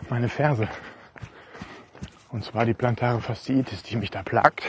meine 0.09 0.29
Ferse. 0.29 0.67
Und 2.29 2.45
zwar 2.45 2.65
die 2.65 2.75
plantare 2.75 3.19
Fasziitis, 3.19 3.81
die 3.81 3.95
mich 3.95 4.11
da 4.11 4.21
plagt. 4.21 4.63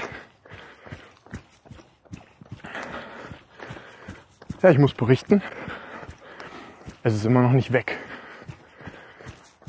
Ja, 4.63 4.71
ich 4.71 4.79
muss 4.79 4.95
berichten, 4.95 5.43
es 7.03 7.13
ist 7.13 7.27
immer 7.27 7.43
noch 7.43 7.53
nicht 7.53 7.75
weg. 7.75 7.99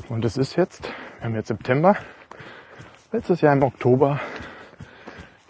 Und 0.08 0.24
es 0.24 0.38
ist 0.38 0.56
jetzt, 0.56 0.90
wir 1.18 1.26
haben 1.26 1.34
jetzt 1.34 1.48
September, 1.48 1.94
letztes 3.12 3.42
Jahr 3.42 3.52
im 3.52 3.62
Oktober 3.62 4.18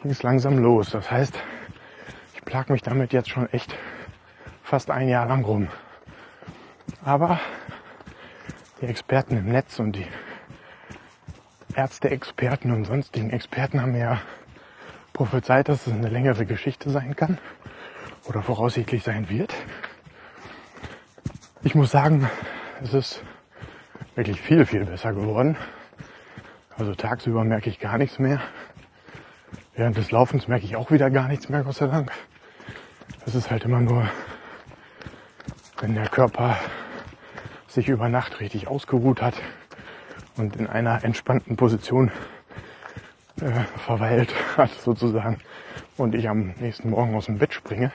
ging 0.05 0.11
es 0.11 0.23
langsam 0.23 0.59
los. 0.59 0.91
Das 0.91 1.11
heißt, 1.11 1.35
ich 2.35 2.45
plag 2.45 2.69
mich 2.69 2.83
damit 2.83 3.15
jetzt 3.15 3.31
schon 3.31 3.51
echt 3.55 3.75
fast 4.63 4.91
ein 4.91 5.09
Jahr 5.09 5.27
lang 5.27 5.43
rum. 5.43 5.69
Aber 7.03 7.41
die 8.83 8.87
Experten 8.87 9.39
im 9.39 9.47
Netz 9.47 9.79
und 9.79 9.93
die 9.93 10.07
Ärzte-Experten 11.75 12.71
und 12.71 12.85
sonstigen 12.85 13.31
Experten 13.31 13.81
haben 13.81 13.97
ja 13.97 14.21
prophezeit, 15.15 15.71
dass 15.71 15.87
es 15.87 15.93
eine 15.95 16.11
längere 16.11 16.45
Geschichte 16.45 16.91
sein 16.91 17.17
kann 17.17 17.39
oder 18.27 18.43
voraussichtlich 18.43 19.05
sein 19.05 19.31
wird. 19.31 19.55
Ich 21.63 21.75
muss 21.75 21.91
sagen, 21.91 22.29
es 22.83 22.93
ist 22.93 23.23
wirklich 24.17 24.39
viel, 24.39 24.67
viel 24.67 24.85
besser 24.85 25.15
geworden. 25.15 25.57
Also 26.77 26.95
tagsüber 26.95 27.43
merke 27.43 27.71
ich 27.71 27.81
gar 27.81 27.97
nichts 27.97 28.19
mehr. 28.19 28.43
Während 29.77 29.97
des 29.97 30.13
Laufens 30.13 30.47
merke 30.47 30.65
ich 30.65 30.77
auch 30.77 30.93
wieder 30.93 31.11
gar 31.11 31.27
nichts 31.27 31.49
mehr, 31.49 31.65
Gott 31.65 31.75
sei 31.75 31.89
Dank. 31.89 32.13
Es 33.27 33.35
ist 33.35 33.51
halt 33.51 33.65
immer 33.65 33.81
nur, 33.81 34.09
wenn 35.81 35.97
der 35.97 36.09
Körper 36.09 36.57
sich 37.67 37.89
über 37.89 38.09
Nacht 38.09 38.39
richtig 38.39 38.69
ausgeruht 38.69 39.21
hat 39.21 39.35
und 40.37 40.55
in 40.55 40.69
einer 40.69 41.03
entspannten 41.03 41.57
Position 41.57 42.13
äh, 43.41 43.51
verweilt 43.85 44.33
hat 44.57 44.71
sozusagen 44.71 45.39
und 45.97 46.15
ich 46.15 46.29
am 46.29 46.55
nächsten 46.61 46.91
Morgen 46.91 47.17
aus 47.17 47.27
dem 47.27 47.39
Bett 47.39 47.53
springe, 47.53 47.91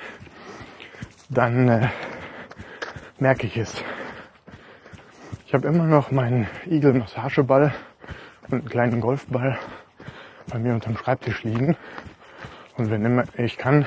dann 1.29 1.69
äh, 1.69 1.87
merke 3.19 3.47
ich 3.47 3.55
es. 3.55 3.81
Ich 5.45 5.53
habe 5.53 5.65
immer 5.69 5.85
noch 5.85 6.11
meinen 6.11 6.45
Igel-Massageball 6.65 7.73
und 8.49 8.59
einen 8.59 8.69
kleinen 8.69 8.99
Golfball 8.99 9.57
bei 10.49 10.59
mir 10.59 10.73
unterm 10.73 10.97
Schreibtisch 10.97 11.43
liegen. 11.43 11.77
Und 12.77 12.89
wenn 12.89 13.05
immer 13.05 13.23
ich 13.37 13.57
kann, 13.57 13.85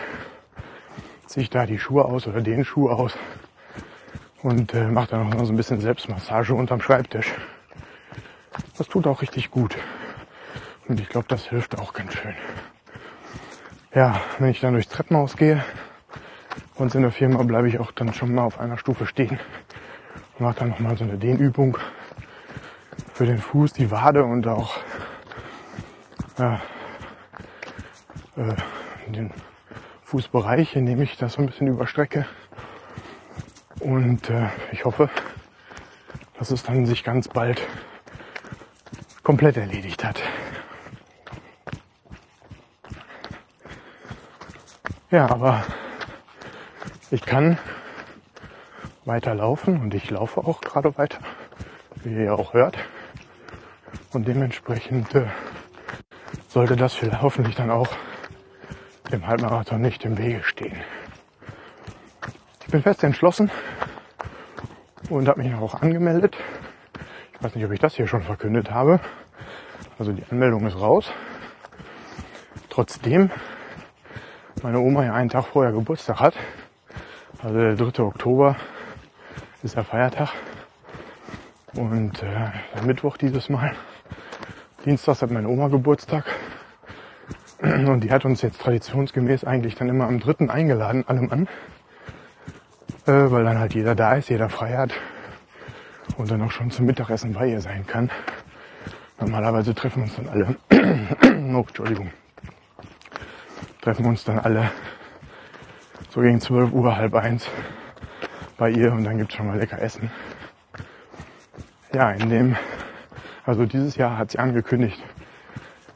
ziehe 1.27 1.43
ich 1.43 1.51
da 1.51 1.67
die 1.67 1.79
Schuhe 1.79 2.05
aus 2.05 2.27
oder 2.27 2.41
den 2.41 2.65
Schuh 2.65 2.91
aus 2.91 3.17
und 4.43 4.75
äh, 4.75 4.85
mache 4.85 5.09
dann 5.11 5.31
noch 5.31 5.45
so 5.45 5.53
ein 5.53 5.57
bisschen 5.57 5.81
Selbstmassage 5.81 6.55
unterm 6.55 6.81
Schreibtisch. 6.81 7.33
Das 8.77 8.89
tut 8.89 9.07
auch 9.07 9.23
richtig 9.23 9.51
gut. 9.51 9.77
Und 10.89 11.01
ich 11.01 11.09
glaube, 11.09 11.27
das 11.29 11.49
hilft 11.49 11.79
auch 11.79 11.93
ganz 11.93 12.15
schön. 12.15 12.35
Ja, 13.95 14.21
wenn 14.39 14.51
ich 14.51 14.61
dann 14.61 14.75
durchs 14.75 14.89
Treppenhaus 14.89 15.37
gehe 15.37 15.65
und 16.77 16.95
in 16.95 17.03
der 17.03 17.13
Firma 17.13 17.43
bleibe 17.43 17.69
ich 17.69 17.79
auch 17.79 17.93
dann 17.93 18.13
schon 18.15 18.35
mal 18.35 18.43
auf 18.43 18.59
einer 18.59 18.79
Stufe 18.79 19.07
stehen 19.07 19.39
und 20.39 20.41
mache 20.41 20.61
dann 20.61 20.71
nochmal 20.71 20.97
so 20.97 21.05
eine 21.05 21.19
Dehnübung 21.19 21.79
für 23.15 23.27
den 23.27 23.39
Fuß, 23.39 23.75
die 23.75 23.91
Wade 23.91 24.25
und 24.25 24.47
auch 24.49 24.79
ja, 26.43 26.61
äh, 28.37 29.13
den 29.13 29.33
Fußbereich, 30.03 30.75
indem 30.75 31.01
ich 31.01 31.17
das 31.17 31.35
so 31.35 31.43
ein 31.43 31.47
bisschen 31.47 31.69
überstrecke. 31.69 32.27
Und 33.79 34.29
äh, 34.29 34.49
ich 34.73 34.85
hoffe, 34.85 35.09
dass 36.39 36.51
es 36.51 36.65
dann 36.65 36.85
sich 36.85 37.05
ganz 37.05 37.29
bald 37.29 37.63
komplett 39.23 39.57
erledigt 39.57 40.05
hat. 40.05 40.21
Ja, 45.13 45.31
aber 45.31 45.65
ich 47.13 47.23
kann 47.23 47.57
weiter 49.05 49.35
laufen 49.37 49.81
und 49.81 49.95
ich 49.95 50.11
laufe 50.11 50.41
auch 50.41 50.61
gerade 50.61 50.97
weiter, 50.99 51.19
wie 52.03 52.25
ihr 52.25 52.35
auch 52.35 52.53
hört. 52.53 52.77
Und 54.13 54.27
dementsprechend 54.27 55.15
äh, 55.15 55.27
sollte 56.53 56.77
das 56.77 56.93
vielleicht 56.93 57.23
hoffentlich 57.23 57.57
dann 57.57 57.71
auch 57.71 57.89
dem 59.11 59.27
Halbmarathon 59.27 59.81
nicht 59.81 60.05
im 60.05 60.19
Wege 60.19 60.43
stehen. 60.45 60.77
Ich 62.61 62.71
bin 62.71 62.83
fest 62.83 63.03
entschlossen 63.05 63.51
und 65.09 65.29
habe 65.29 65.43
mich 65.43 65.55
auch 65.55 65.81
angemeldet. 65.81 66.37
Ich 67.33 67.43
weiß 67.43 67.55
nicht, 67.55 67.65
ob 67.65 67.73
ich 67.73 67.81
das 67.81 67.95
hier 67.95 68.07
schon 68.07 68.23
verkündet 68.23 68.71
habe. 68.71 69.01
Also 69.99 70.13
die 70.13 70.25
Anmeldung 70.31 70.67
ist 70.67 70.79
raus. 70.79 71.11
Trotzdem 72.69 73.31
meine 74.63 74.79
Oma 74.79 75.05
ja 75.05 75.15
einen 75.15 75.31
Tag 75.31 75.47
vorher 75.47 75.73
Geburtstag 75.73 76.21
hat. 76.21 76.35
Also 77.43 77.59
der 77.59 77.77
3. 77.77 78.03
Oktober 78.03 78.57
ist 79.63 79.77
der 79.77 79.85
Feiertag. 79.85 80.29
Und 81.75 82.23
äh, 82.23 82.85
Mittwoch 82.85 83.17
dieses 83.17 83.49
Mal. 83.49 83.75
Dienstags 84.85 85.23
hat 85.23 85.31
meine 85.31 85.49
Oma 85.49 85.69
Geburtstag. 85.69 86.25
Und 87.73 88.05
die 88.05 88.11
hat 88.11 88.25
uns 88.25 88.43
jetzt 88.43 88.61
traditionsgemäß 88.61 89.45
eigentlich 89.45 89.75
dann 89.77 89.89
immer 89.89 90.07
am 90.07 90.21
dritten 90.21 90.51
eingeladen, 90.51 91.05
allem 91.09 91.33
an. 91.33 91.49
Äh, 93.07 93.31
weil 93.31 93.45
dann 93.45 93.59
halt 93.59 93.75
jeder 93.75 93.95
da 93.95 94.15
ist, 94.15 94.29
jeder 94.29 94.49
frei 94.49 94.77
hat 94.77 94.93
und 96.17 96.31
dann 96.31 96.43
auch 96.43 96.51
schon 96.51 96.71
zum 96.71 96.87
Mittagessen 96.87 97.33
bei 97.33 97.49
ihr 97.49 97.61
sein 97.61 97.87
kann. 97.87 98.11
Normalerweise 99.19 99.75
treffen 99.75 100.03
uns 100.03 100.17
dann 100.17 100.29
alle, 100.29 100.57
oh, 101.55 101.65
Entschuldigung, 101.67 102.11
treffen 103.81 104.07
uns 104.07 104.25
dann 104.25 104.39
alle 104.39 104.71
so 106.11 106.21
gegen 106.21 106.41
12 106.41 106.73
Uhr, 106.73 106.97
halb 106.97 107.15
eins 107.15 107.49
bei 108.57 108.71
ihr 108.71 108.93
und 108.93 109.05
dann 109.05 109.19
gibt's 109.19 109.35
schon 109.35 109.47
mal 109.47 109.59
lecker 109.59 109.81
Essen. 109.81 110.11
Ja, 111.95 112.11
in 112.13 112.31
dem, 112.31 112.57
also 113.45 113.67
dieses 113.67 113.97
Jahr 113.97 114.19
hat 114.19 114.31
sie 114.31 114.39
angekündigt, 114.39 115.03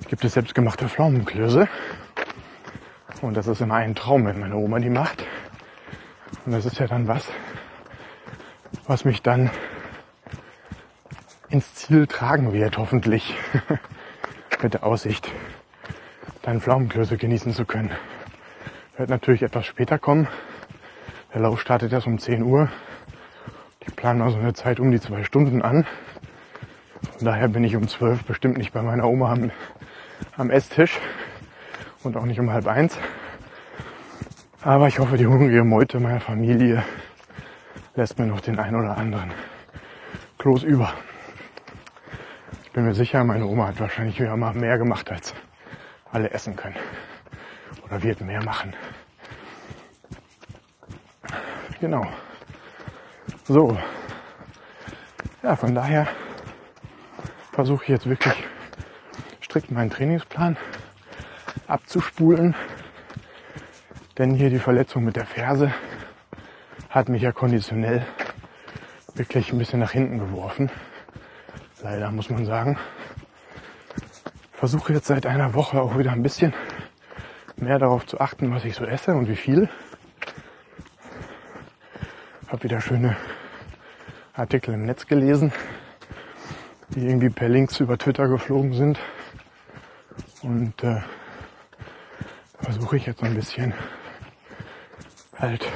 gibt 0.08 0.24
es 0.24 0.34
selbstgemachte 0.34 0.88
Pflaumenklöße. 0.88 1.68
Und 3.22 3.36
das 3.36 3.46
ist 3.46 3.60
immer 3.60 3.74
ein 3.74 3.94
Traum, 3.94 4.26
wenn 4.26 4.38
meine 4.38 4.56
Oma 4.56 4.78
die 4.78 4.90
macht. 4.90 5.24
Und 6.44 6.52
das 6.52 6.66
ist 6.66 6.78
ja 6.78 6.86
dann 6.86 7.08
was, 7.08 7.28
was 8.86 9.04
mich 9.04 9.22
dann 9.22 9.50
ins 11.48 11.74
Ziel 11.74 12.06
tragen 12.06 12.52
wird, 12.52 12.78
hoffentlich. 12.78 13.34
Mit 14.62 14.74
der 14.74 14.84
Aussicht, 14.84 15.30
dann 16.42 16.60
Pflaumenklöße 16.60 17.18
genießen 17.18 17.52
zu 17.52 17.66
können. 17.66 17.90
Wird 18.96 19.10
natürlich 19.10 19.42
etwas 19.42 19.66
später 19.66 19.98
kommen. 19.98 20.28
Der 21.34 21.42
Lauf 21.42 21.60
startet 21.60 21.92
erst 21.92 22.06
um 22.06 22.18
10 22.18 22.42
Uhr. 22.42 22.70
Ich 23.86 23.94
plane 23.94 24.20
mal 24.20 24.30
so 24.30 24.38
eine 24.38 24.54
Zeit 24.54 24.80
um 24.80 24.90
die 24.90 25.00
zwei 25.00 25.24
Stunden 25.24 25.60
an. 25.62 25.86
Von 27.16 27.26
daher 27.26 27.48
bin 27.48 27.64
ich 27.64 27.76
um 27.76 27.86
12 27.86 28.24
bestimmt 28.24 28.56
nicht 28.56 28.72
bei 28.72 28.82
meiner 28.82 29.04
Oma 29.04 29.32
am 29.32 29.50
am 30.36 30.50
Esstisch 30.50 30.98
und 32.02 32.16
auch 32.16 32.24
nicht 32.24 32.40
um 32.40 32.52
halb 32.52 32.66
eins. 32.66 32.98
Aber 34.62 34.88
ich 34.88 34.98
hoffe, 34.98 35.16
die 35.16 35.26
hungrige 35.26 35.64
Meute 35.64 36.00
meiner 36.00 36.20
Familie 36.20 36.82
lässt 37.94 38.18
mir 38.18 38.26
noch 38.26 38.40
den 38.40 38.58
ein 38.58 38.74
oder 38.74 38.96
anderen 38.96 39.32
Kloß 40.38 40.64
über. 40.64 40.92
Ich 42.64 42.72
bin 42.72 42.84
mir 42.84 42.94
sicher, 42.94 43.24
meine 43.24 43.46
Oma 43.46 43.68
hat 43.68 43.80
wahrscheinlich 43.80 44.20
wieder 44.20 44.36
mal 44.36 44.54
mehr 44.54 44.76
gemacht, 44.76 45.10
als 45.10 45.34
alle 46.12 46.30
essen 46.30 46.56
können. 46.56 46.76
Oder 47.84 48.02
wird 48.02 48.20
mehr 48.20 48.42
machen. 48.42 48.74
Genau. 51.80 52.06
So. 53.44 53.76
Ja, 55.42 55.56
von 55.56 55.74
daher 55.74 56.08
versuche 57.52 57.84
ich 57.84 57.88
jetzt 57.90 58.08
wirklich 58.08 58.34
strikt 59.56 59.70
meinen 59.70 59.88
Trainingsplan 59.88 60.58
abzuspulen. 61.66 62.54
Denn 64.18 64.34
hier 64.34 64.50
die 64.50 64.58
Verletzung 64.58 65.02
mit 65.02 65.16
der 65.16 65.24
Ferse 65.24 65.72
hat 66.90 67.08
mich 67.08 67.22
ja 67.22 67.32
konditionell 67.32 68.04
wirklich 69.14 69.50
ein 69.50 69.58
bisschen 69.58 69.80
nach 69.80 69.92
hinten 69.92 70.18
geworfen. 70.18 70.70
Leider 71.82 72.10
muss 72.10 72.28
man 72.28 72.44
sagen. 72.44 72.78
Versuche 74.52 74.92
jetzt 74.92 75.06
seit 75.06 75.24
einer 75.24 75.54
Woche 75.54 75.80
auch 75.80 75.96
wieder 75.96 76.12
ein 76.12 76.22
bisschen 76.22 76.52
mehr 77.56 77.78
darauf 77.78 78.04
zu 78.04 78.20
achten, 78.20 78.52
was 78.52 78.66
ich 78.66 78.74
so 78.74 78.84
esse 78.84 79.14
und 79.14 79.26
wie 79.26 79.36
viel. 79.36 79.70
Habe 82.48 82.62
wieder 82.64 82.82
schöne 82.82 83.16
Artikel 84.34 84.74
im 84.74 84.84
Netz 84.84 85.06
gelesen, 85.06 85.50
die 86.90 87.06
irgendwie 87.06 87.30
per 87.30 87.48
Links 87.48 87.80
über 87.80 87.96
Twitter 87.96 88.28
geflogen 88.28 88.74
sind. 88.74 88.98
Und 90.46 90.84
äh, 90.84 91.00
versuche 92.60 92.98
ich 92.98 93.06
jetzt 93.06 93.20
ein 93.24 93.34
bisschen 93.34 93.74
halt 95.36 95.66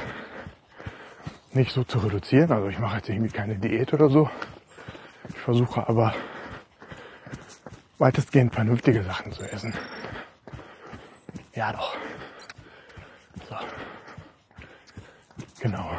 nicht 1.51 1.73
so 1.73 1.83
zu 1.83 1.99
reduzieren. 1.99 2.53
Also 2.53 2.69
ich 2.69 2.79
mache 2.79 2.95
jetzt 2.95 3.09
irgendwie 3.09 3.31
keine 3.31 3.55
Diät 3.55 3.93
oder 3.93 4.09
so. 4.09 4.29
Ich 5.27 5.39
versuche 5.39 5.89
aber 5.89 6.13
weitestgehend 7.97 8.55
vernünftige 8.55 9.03
Sachen 9.03 9.33
zu 9.33 9.43
essen. 9.43 9.73
Ja 11.53 11.73
doch. 11.73 11.97
So. 13.49 13.55
Genau. 15.59 15.91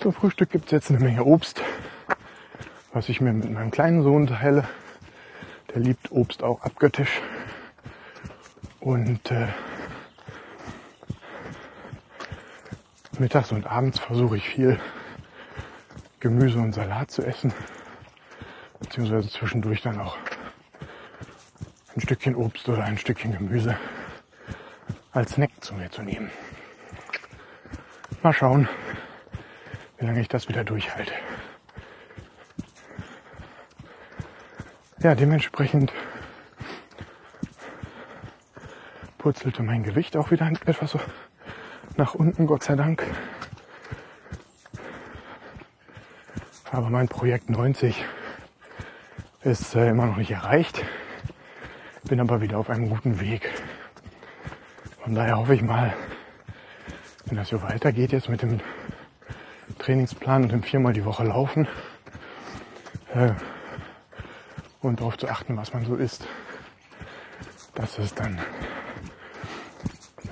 Zum 0.00 0.12
Frühstück 0.12 0.50
gibt 0.50 0.64
es 0.64 0.70
jetzt 0.72 0.90
eine 0.90 0.98
Menge 0.98 1.22
Obst, 1.24 1.62
was 2.92 3.08
ich 3.08 3.20
mir 3.20 3.32
mit 3.32 3.48
meinem 3.52 3.70
kleinen 3.70 4.02
Sohn 4.02 4.26
teile. 4.26 4.66
Der 5.76 5.84
liebt 5.84 6.10
Obst 6.10 6.42
auch 6.42 6.62
abgöttisch. 6.62 7.20
Und 8.80 9.30
äh, 9.30 9.48
mittags 13.18 13.52
und 13.52 13.66
abends 13.66 13.98
versuche 13.98 14.38
ich 14.38 14.48
viel 14.48 14.80
Gemüse 16.18 16.60
und 16.60 16.72
Salat 16.72 17.10
zu 17.10 17.20
essen. 17.20 17.52
Beziehungsweise 18.80 19.28
zwischendurch 19.28 19.82
dann 19.82 20.00
auch 20.00 20.16
ein 21.94 22.00
Stückchen 22.00 22.36
Obst 22.36 22.66
oder 22.70 22.84
ein 22.84 22.96
Stückchen 22.96 23.32
Gemüse 23.32 23.76
als 25.12 25.32
Snack 25.32 25.50
zu 25.60 25.74
mir 25.74 25.90
zu 25.90 26.00
nehmen. 26.00 26.30
Mal 28.22 28.32
schauen, 28.32 28.66
wie 29.98 30.06
lange 30.06 30.22
ich 30.22 30.28
das 30.28 30.48
wieder 30.48 30.64
durchhalte. 30.64 31.12
Ja, 35.06 35.14
dementsprechend 35.14 35.92
purzelte 39.18 39.62
mein 39.62 39.84
Gewicht 39.84 40.16
auch 40.16 40.32
wieder 40.32 40.50
etwas 40.66 40.90
so 40.90 41.00
nach 41.96 42.16
unten, 42.16 42.48
Gott 42.48 42.64
sei 42.64 42.74
Dank. 42.74 43.06
Aber 46.72 46.90
mein 46.90 47.06
Projekt 47.06 47.50
90 47.50 48.04
ist 49.42 49.76
äh, 49.76 49.90
immer 49.90 50.06
noch 50.06 50.16
nicht 50.16 50.32
erreicht. 50.32 50.82
Bin 52.08 52.18
aber 52.18 52.40
wieder 52.40 52.58
auf 52.58 52.68
einem 52.68 52.90
guten 52.90 53.20
Weg. 53.20 53.48
Von 55.04 55.14
daher 55.14 55.38
hoffe 55.38 55.54
ich 55.54 55.62
mal, 55.62 55.94
wenn 57.26 57.36
das 57.36 57.50
so 57.50 57.62
weitergeht 57.62 58.10
jetzt 58.10 58.28
mit 58.28 58.42
dem 58.42 58.58
Trainingsplan 59.78 60.42
und 60.42 60.50
dem 60.50 60.64
viermal 60.64 60.94
die 60.94 61.04
Woche 61.04 61.22
laufen 61.22 61.68
äh, 63.14 63.30
und 64.86 65.00
darauf 65.00 65.18
zu 65.18 65.28
achten, 65.28 65.56
was 65.56 65.72
man 65.72 65.84
so 65.84 65.96
isst, 65.96 66.26
dass 67.74 67.98
es 67.98 68.14
dann 68.14 68.38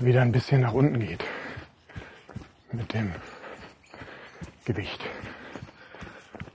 wieder 0.00 0.22
ein 0.22 0.32
bisschen 0.32 0.60
nach 0.60 0.72
unten 0.72 1.00
geht 1.00 1.24
mit 2.72 2.92
dem 2.94 3.12
Gewicht. 4.64 5.04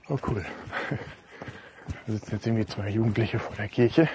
Oh 0.08 0.18
cool. 0.28 0.44
Da 2.06 2.12
sitzen 2.12 2.32
jetzt 2.32 2.46
irgendwie 2.46 2.66
zwei 2.66 2.88
Jugendliche 2.88 3.38
vor 3.38 3.54
der 3.56 3.68
Kirche 3.68 4.08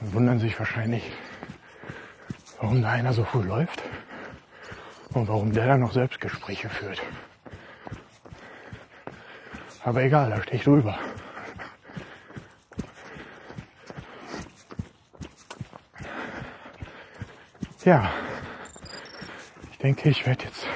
und 0.00 0.14
wundern 0.14 0.38
sich 0.38 0.58
wahrscheinlich, 0.58 1.10
warum 2.60 2.82
da 2.82 2.90
einer 2.90 3.12
so 3.12 3.24
früh 3.24 3.42
läuft 3.42 3.82
und 5.14 5.28
warum 5.28 5.52
der 5.52 5.66
dann 5.66 5.80
noch 5.80 5.92
Selbstgespräche 5.92 6.68
führt. 6.68 7.02
Aber 9.82 10.02
egal, 10.02 10.30
da 10.30 10.42
stehe 10.42 10.58
ich 10.58 10.64
drüber. 10.64 10.98
Ja, 17.86 18.10
ich 19.70 19.78
denke, 19.78 20.08
ich 20.08 20.26
werde 20.26 20.42
jetzt 20.42 20.66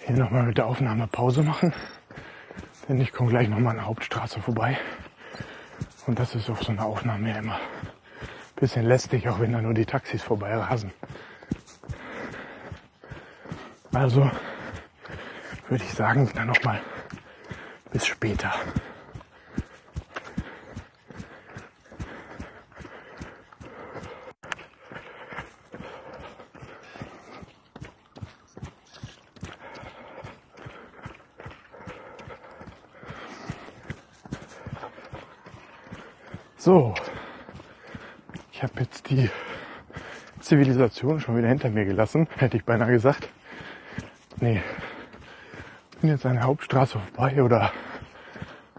hier 0.00 0.16
nochmal 0.16 0.42
mit 0.42 0.58
der 0.58 0.66
Aufnahme 0.66 1.06
Pause 1.06 1.44
machen, 1.44 1.72
denn 2.88 3.00
ich 3.00 3.12
komme 3.12 3.30
gleich 3.30 3.48
nochmal 3.48 3.70
an 3.70 3.76
der 3.76 3.86
Hauptstraße 3.86 4.40
vorbei. 4.40 4.76
Und 6.08 6.18
das 6.18 6.34
ist 6.34 6.50
auf 6.50 6.64
so 6.64 6.72
einer 6.72 6.84
Aufnahme 6.84 7.30
ja 7.30 7.36
immer 7.38 7.54
ein 7.54 7.60
bisschen 8.56 8.84
lästig, 8.84 9.28
auch 9.28 9.38
wenn 9.38 9.52
da 9.52 9.62
nur 9.62 9.74
die 9.74 9.86
Taxis 9.86 10.24
vorbei 10.24 10.56
rasen. 10.56 10.92
Also 13.92 14.28
würde 15.68 15.84
ich 15.84 15.94
sagen, 15.94 16.28
dann 16.34 16.48
nochmal 16.48 16.80
bis 17.92 18.08
später. 18.08 18.52
So, 36.64 36.94
ich 38.50 38.62
habe 38.62 38.72
jetzt 38.80 39.10
die 39.10 39.28
Zivilisation 40.40 41.20
schon 41.20 41.36
wieder 41.36 41.48
hinter 41.48 41.68
mir 41.68 41.84
gelassen, 41.84 42.26
hätte 42.38 42.56
ich 42.56 42.64
beinahe 42.64 42.90
gesagt. 42.90 43.28
Nee, 44.40 44.62
bin 46.00 46.08
jetzt 46.08 46.24
an 46.24 46.36
der 46.36 46.44
Hauptstraße 46.44 46.98
vorbei 46.98 47.42
oder 47.42 47.70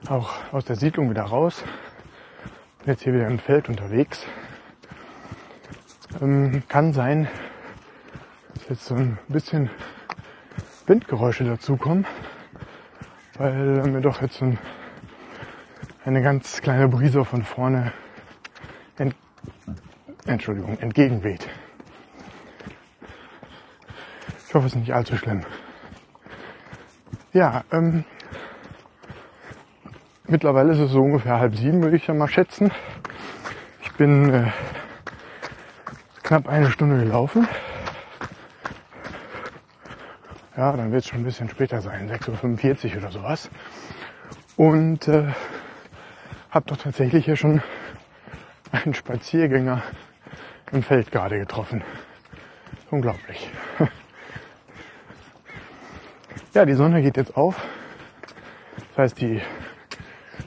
auch 0.09 0.31
aus 0.51 0.65
der 0.65 0.77
Siedlung 0.77 1.11
wieder 1.11 1.25
raus. 1.25 1.63
Bin 2.79 2.93
jetzt 2.93 3.03
hier 3.03 3.13
wieder 3.13 3.27
im 3.27 3.37
Feld 3.37 3.69
unterwegs. 3.69 4.25
Ähm, 6.23 6.63
kann 6.67 6.91
sein, 6.91 7.27
dass 8.55 8.69
jetzt 8.69 8.85
so 8.85 8.95
ein 8.95 9.19
bisschen 9.27 9.69
Windgeräusche 10.87 11.43
dazukommen, 11.43 12.07
weil 13.37 13.83
mir 13.85 14.01
doch 14.01 14.23
jetzt 14.23 14.41
ein 14.41 14.57
eine 16.05 16.21
ganz 16.21 16.61
kleine 16.61 16.87
Brise 16.87 17.25
von 17.25 17.43
vorne 17.43 17.91
ent 18.97 19.15
Entschuldigung, 20.27 20.77
entgegenweht. 20.79 21.47
Ich 24.47 24.53
hoffe, 24.53 24.67
es 24.67 24.73
ist 24.73 24.79
nicht 24.79 24.93
allzu 24.93 25.17
schlimm. 25.17 25.41
Ja, 27.33 27.63
ähm, 27.71 28.05
mittlerweile 30.27 30.73
ist 30.73 30.79
es 30.79 30.91
so 30.91 31.01
ungefähr 31.01 31.39
halb 31.39 31.55
sieben, 31.55 31.81
würde 31.83 31.97
ich 31.97 32.07
ja 32.07 32.13
mal 32.13 32.27
schätzen. 32.27 32.71
Ich 33.81 33.91
bin 33.93 34.33
äh, 34.33 34.51
knapp 36.23 36.47
eine 36.47 36.69
Stunde 36.71 37.03
gelaufen. 37.03 37.47
Ja, 40.55 40.71
dann 40.71 40.91
wird 40.91 41.03
es 41.03 41.09
schon 41.09 41.19
ein 41.19 41.25
bisschen 41.25 41.49
später 41.49 41.81
sein, 41.81 42.09
6.45 42.09 42.91
Uhr 42.91 42.97
oder 42.99 43.11
sowas. 43.11 43.49
Und 44.55 45.07
äh, 45.07 45.27
habe 46.55 46.65
doch 46.67 46.77
tatsächlich 46.77 47.25
hier 47.25 47.35
schon 47.35 47.61
einen 48.71 48.93
Spaziergänger 48.93 49.83
im 50.71 50.83
Feld 50.83 51.11
gerade 51.11 51.37
getroffen. 51.37 51.83
Unglaublich. 52.89 53.49
Ja, 56.53 56.63
die 56.63 56.75
Sonne 56.75 57.01
geht 57.01 57.17
jetzt 57.17 57.35
auf. 57.35 57.61
Das 58.77 58.97
heißt, 58.97 59.19
die 59.19 59.41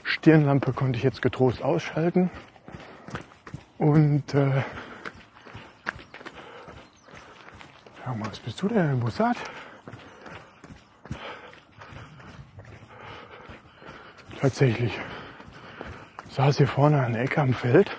Stirnlampe 0.02 0.72
konnte 0.72 0.96
ich 0.96 1.02
jetzt 1.02 1.20
getrost 1.20 1.62
ausschalten. 1.62 2.30
Und 3.76 4.32
äh, 4.32 4.46
mal, 8.06 8.30
was 8.30 8.38
bist 8.38 8.62
du 8.62 8.68
denn, 8.68 8.92
im 8.92 9.00
Bussard? 9.00 9.36
Tatsächlich 14.40 14.98
saß 16.38 16.58
hier 16.58 16.68
vorne 16.68 17.04
an 17.04 17.14
der 17.14 17.22
Ecke 17.22 17.40
am 17.40 17.52
Feld. 17.52 17.90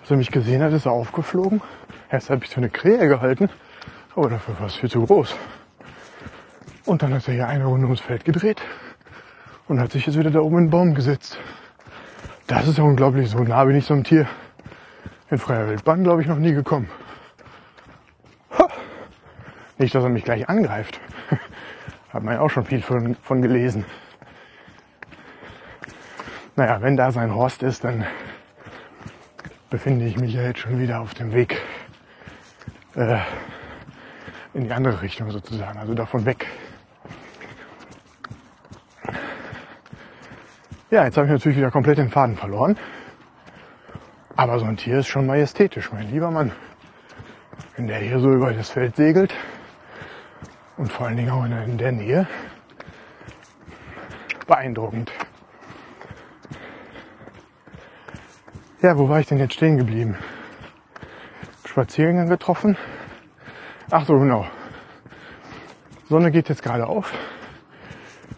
Als 0.00 0.10
er 0.10 0.16
mich 0.16 0.32
gesehen 0.32 0.64
hat, 0.64 0.72
ist 0.72 0.84
er 0.84 0.90
aufgeflogen. 0.90 1.60
Erst 2.10 2.28
habe 2.28 2.44
ich 2.44 2.50
so 2.50 2.56
eine 2.56 2.68
Krähe 2.68 3.06
gehalten, 3.06 3.50
aber 4.16 4.30
dafür 4.30 4.58
war 4.58 4.66
es 4.66 4.74
viel 4.74 4.90
zu 4.90 5.06
groß. 5.06 5.36
Und 6.86 7.02
dann 7.02 7.14
hat 7.14 7.28
er 7.28 7.34
hier 7.34 7.46
eine 7.46 7.66
Runde 7.66 7.86
ums 7.86 8.00
Feld 8.00 8.24
gedreht 8.24 8.60
und 9.68 9.78
hat 9.78 9.92
sich 9.92 10.04
jetzt 10.04 10.18
wieder 10.18 10.32
da 10.32 10.40
oben 10.40 10.58
in 10.58 10.64
den 10.64 10.70
Baum 10.70 10.94
gesetzt. 10.96 11.38
Das 12.48 12.66
ist 12.66 12.78
ja 12.78 12.84
unglaublich, 12.84 13.30
so 13.30 13.38
nah 13.38 13.64
bin 13.64 13.76
ich 13.76 13.84
so 13.84 13.94
einem 13.94 14.02
Tier 14.02 14.26
in 15.30 15.38
freier 15.38 15.68
Wildbahn, 15.68 16.02
glaube 16.02 16.20
ich, 16.20 16.26
noch 16.26 16.38
nie 16.38 16.54
gekommen. 16.54 16.90
Ha. 18.58 18.66
Nicht, 19.78 19.94
dass 19.94 20.02
er 20.02 20.10
mich 20.10 20.24
gleich 20.24 20.48
angreift. 20.48 20.98
Hat 22.12 22.24
man 22.24 22.34
ja 22.34 22.40
auch 22.40 22.50
schon 22.50 22.64
viel 22.64 22.82
von, 22.82 23.14
von 23.22 23.40
gelesen 23.40 23.84
naja, 26.56 26.82
wenn 26.82 26.96
da 26.96 27.10
sein 27.10 27.34
Horst 27.34 27.62
ist, 27.62 27.84
dann 27.84 28.04
befinde 29.70 30.04
ich 30.04 30.18
mich 30.18 30.34
ja 30.34 30.42
jetzt 30.42 30.60
schon 30.60 30.78
wieder 30.78 31.00
auf 31.00 31.14
dem 31.14 31.32
Weg 31.32 31.60
äh, 32.94 33.18
in 34.52 34.64
die 34.64 34.72
andere 34.72 35.00
Richtung 35.00 35.30
sozusagen, 35.30 35.78
also 35.78 35.94
davon 35.94 36.26
weg. 36.26 36.46
Ja, 40.90 41.04
jetzt 41.04 41.16
habe 41.16 41.26
ich 41.26 41.32
natürlich 41.32 41.56
wieder 41.56 41.70
komplett 41.70 41.96
den 41.96 42.10
Faden 42.10 42.36
verloren. 42.36 42.76
Aber 44.36 44.58
so 44.58 44.66
ein 44.66 44.76
Tier 44.76 44.98
ist 44.98 45.08
schon 45.08 45.26
majestätisch, 45.26 45.90
mein 45.90 46.10
lieber 46.10 46.30
Mann. 46.30 46.52
Wenn 47.76 47.86
der 47.86 47.98
hier 47.98 48.18
so 48.18 48.30
über 48.32 48.52
das 48.52 48.68
Feld 48.68 48.96
segelt 48.96 49.32
und 50.76 50.92
vor 50.92 51.06
allen 51.06 51.16
Dingen 51.16 51.30
auch 51.30 51.44
in 51.44 51.78
der 51.78 51.92
Nähe, 51.92 52.26
beeindruckend. 54.46 55.10
Ja, 58.82 58.98
wo 58.98 59.08
war 59.08 59.20
ich 59.20 59.28
denn 59.28 59.38
jetzt 59.38 59.54
stehen 59.54 59.78
geblieben? 59.78 60.16
Spaziergänger 61.64 62.26
getroffen. 62.26 62.76
Ach 63.92 64.04
so, 64.04 64.18
genau. 64.18 64.44
Sonne 66.08 66.32
geht 66.32 66.48
jetzt 66.48 66.64
gerade 66.64 66.88
auf. 66.88 67.14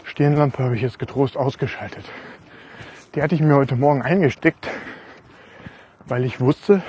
Stirnlampe 0.04 0.62
habe 0.62 0.76
ich 0.76 0.82
jetzt 0.82 0.98
getrost 0.98 1.38
ausgeschaltet. 1.38 2.04
Die 3.14 3.22
hatte 3.22 3.34
ich 3.34 3.40
mir 3.40 3.54
heute 3.54 3.74
Morgen 3.74 4.02
eingesteckt, 4.02 4.68
weil 6.04 6.26
ich 6.26 6.38
wusste, 6.40 6.82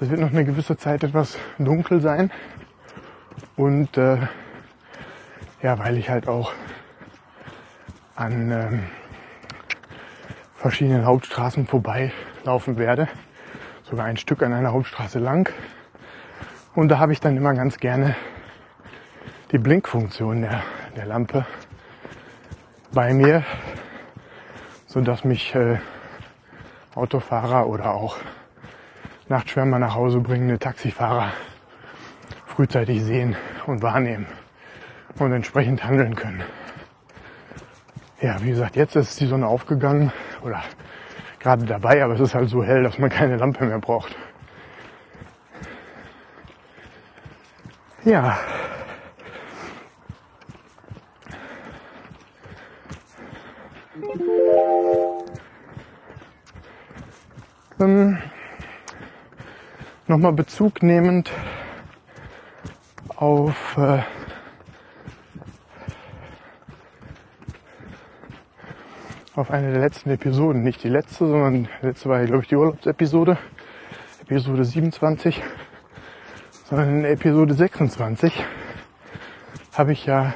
es 0.00 0.10
wird 0.10 0.18
noch 0.18 0.30
eine 0.30 0.44
gewisse 0.44 0.76
Zeit 0.76 1.04
etwas 1.04 1.38
dunkel 1.58 2.00
sein. 2.00 2.32
Und 3.56 3.96
äh, 3.96 4.18
ja, 5.62 5.78
weil 5.78 5.96
ich 5.96 6.10
halt 6.10 6.26
auch 6.26 6.54
an 8.16 8.50
ähm, 8.50 8.82
verschiedenen 10.60 11.06
Hauptstraßen 11.06 11.66
vorbeilaufen 11.66 12.76
werde. 12.76 13.08
Sogar 13.82 14.04
ein 14.04 14.18
Stück 14.18 14.42
an 14.42 14.52
einer 14.52 14.72
Hauptstraße 14.72 15.18
lang. 15.18 15.50
Und 16.74 16.88
da 16.88 16.98
habe 16.98 17.14
ich 17.14 17.20
dann 17.20 17.34
immer 17.34 17.54
ganz 17.54 17.78
gerne 17.78 18.14
die 19.52 19.58
Blinkfunktion 19.58 20.42
der, 20.42 20.62
der 20.96 21.06
Lampe 21.06 21.46
bei 22.92 23.14
mir, 23.14 23.42
so 24.86 25.00
dass 25.00 25.24
mich 25.24 25.54
äh, 25.54 25.78
Autofahrer 26.94 27.66
oder 27.66 27.94
auch 27.94 28.18
Nachtschwärmer 29.28 29.78
nach 29.78 29.94
Hause 29.94 30.20
bringende 30.20 30.58
Taxifahrer 30.58 31.32
frühzeitig 32.44 33.02
sehen 33.02 33.34
und 33.66 33.80
wahrnehmen 33.80 34.26
und 35.18 35.32
entsprechend 35.32 35.84
handeln 35.84 36.16
können. 36.16 36.42
Ja, 38.20 38.42
wie 38.42 38.50
gesagt, 38.50 38.76
jetzt 38.76 38.94
ist 38.94 39.18
die 39.20 39.26
Sonne 39.26 39.46
aufgegangen 39.46 40.12
oder 40.42 40.62
gerade 41.38 41.64
dabei, 41.64 42.02
aber 42.02 42.14
es 42.14 42.20
ist 42.20 42.34
halt 42.34 42.48
so 42.48 42.62
hell, 42.62 42.82
dass 42.82 42.98
man 42.98 43.10
keine 43.10 43.36
Lampe 43.36 43.64
mehr 43.64 43.78
braucht. 43.78 44.14
Ja. 48.04 48.38
Ähm, 57.78 58.18
Nochmal 60.06 60.32
Bezug 60.32 60.82
nehmend 60.82 61.30
auf 63.14 63.76
äh, 63.78 64.02
auf 69.40 69.50
eine 69.50 69.72
der 69.72 69.80
letzten 69.80 70.10
Episoden. 70.10 70.62
Nicht 70.62 70.84
die 70.84 70.90
letzte, 70.90 71.26
sondern 71.26 71.64
die 71.64 71.86
letzte 71.86 72.10
war, 72.10 72.22
glaube 72.24 72.42
ich, 72.42 72.48
die 72.48 72.56
Urlaubsepisode. 72.56 73.38
Episode 74.20 74.64
27. 74.64 75.42
Sondern 76.68 76.98
in 76.98 77.04
Episode 77.06 77.54
26 77.54 78.44
habe 79.72 79.92
ich 79.92 80.04
ja 80.04 80.34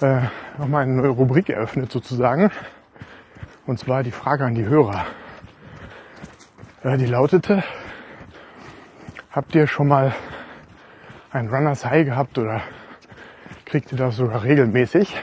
äh, 0.00 0.22
nochmal 0.58 0.84
eine 0.84 0.94
neue 0.94 1.10
Rubrik 1.10 1.50
eröffnet 1.50 1.92
sozusagen. 1.92 2.50
Und 3.66 3.78
zwar 3.78 4.02
die 4.02 4.12
Frage 4.12 4.46
an 4.46 4.54
die 4.54 4.64
Hörer. 4.64 5.04
Äh, 6.82 6.96
die 6.96 7.06
lautete, 7.06 7.62
habt 9.30 9.54
ihr 9.54 9.66
schon 9.66 9.88
mal 9.88 10.14
ein 11.32 11.48
Runners 11.48 11.84
High 11.84 12.06
gehabt 12.06 12.38
oder 12.38 12.62
kriegt 13.66 13.92
ihr 13.92 13.98
das 13.98 14.16
sogar 14.16 14.42
regelmäßig? 14.42 15.14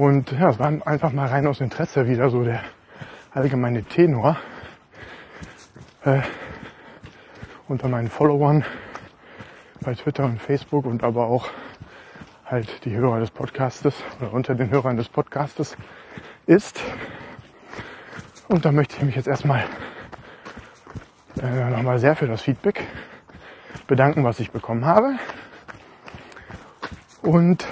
Und 0.00 0.32
ja, 0.32 0.48
es 0.48 0.58
war 0.58 0.72
einfach 0.86 1.12
mal 1.12 1.28
rein 1.28 1.46
aus 1.46 1.60
Interesse 1.60 2.08
wieder 2.08 2.30
so 2.30 2.42
der 2.42 2.62
allgemeine 3.32 3.84
Tenor 3.84 4.38
äh, 6.06 6.22
unter 7.68 7.86
meinen 7.86 8.08
Followern 8.08 8.64
bei 9.82 9.92
Twitter 9.92 10.24
und 10.24 10.40
Facebook 10.40 10.86
und 10.86 11.04
aber 11.04 11.26
auch 11.26 11.50
halt 12.46 12.86
die 12.86 12.96
Hörer 12.96 13.20
des 13.20 13.30
Podcastes 13.30 13.94
oder 14.18 14.32
unter 14.32 14.54
den 14.54 14.70
Hörern 14.70 14.96
des 14.96 15.10
Podcastes 15.10 15.76
ist. 16.46 16.80
Und 18.48 18.64
da 18.64 18.72
möchte 18.72 18.96
ich 18.96 19.02
mich 19.02 19.16
jetzt 19.16 19.28
erstmal 19.28 19.64
äh, 21.42 21.68
nochmal 21.68 21.98
sehr 21.98 22.16
für 22.16 22.26
das 22.26 22.40
Feedback 22.40 22.86
bedanken, 23.86 24.24
was 24.24 24.40
ich 24.40 24.50
bekommen 24.50 24.86
habe. 24.86 25.16
Und 27.20 27.66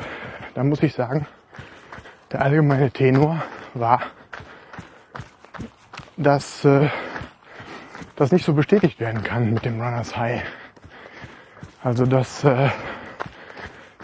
da 0.52 0.62
muss 0.62 0.82
ich 0.82 0.92
sagen, 0.92 1.26
der 2.32 2.42
allgemeine 2.42 2.90
Tenor 2.90 3.42
war, 3.74 4.02
dass 6.16 6.64
äh, 6.64 6.88
das 8.16 8.32
nicht 8.32 8.44
so 8.44 8.52
bestätigt 8.52 9.00
werden 9.00 9.22
kann 9.22 9.52
mit 9.52 9.64
dem 9.64 9.80
Runners 9.80 10.16
High. 10.16 10.42
Also 11.82 12.04
dass 12.04 12.44
äh, 12.44 12.68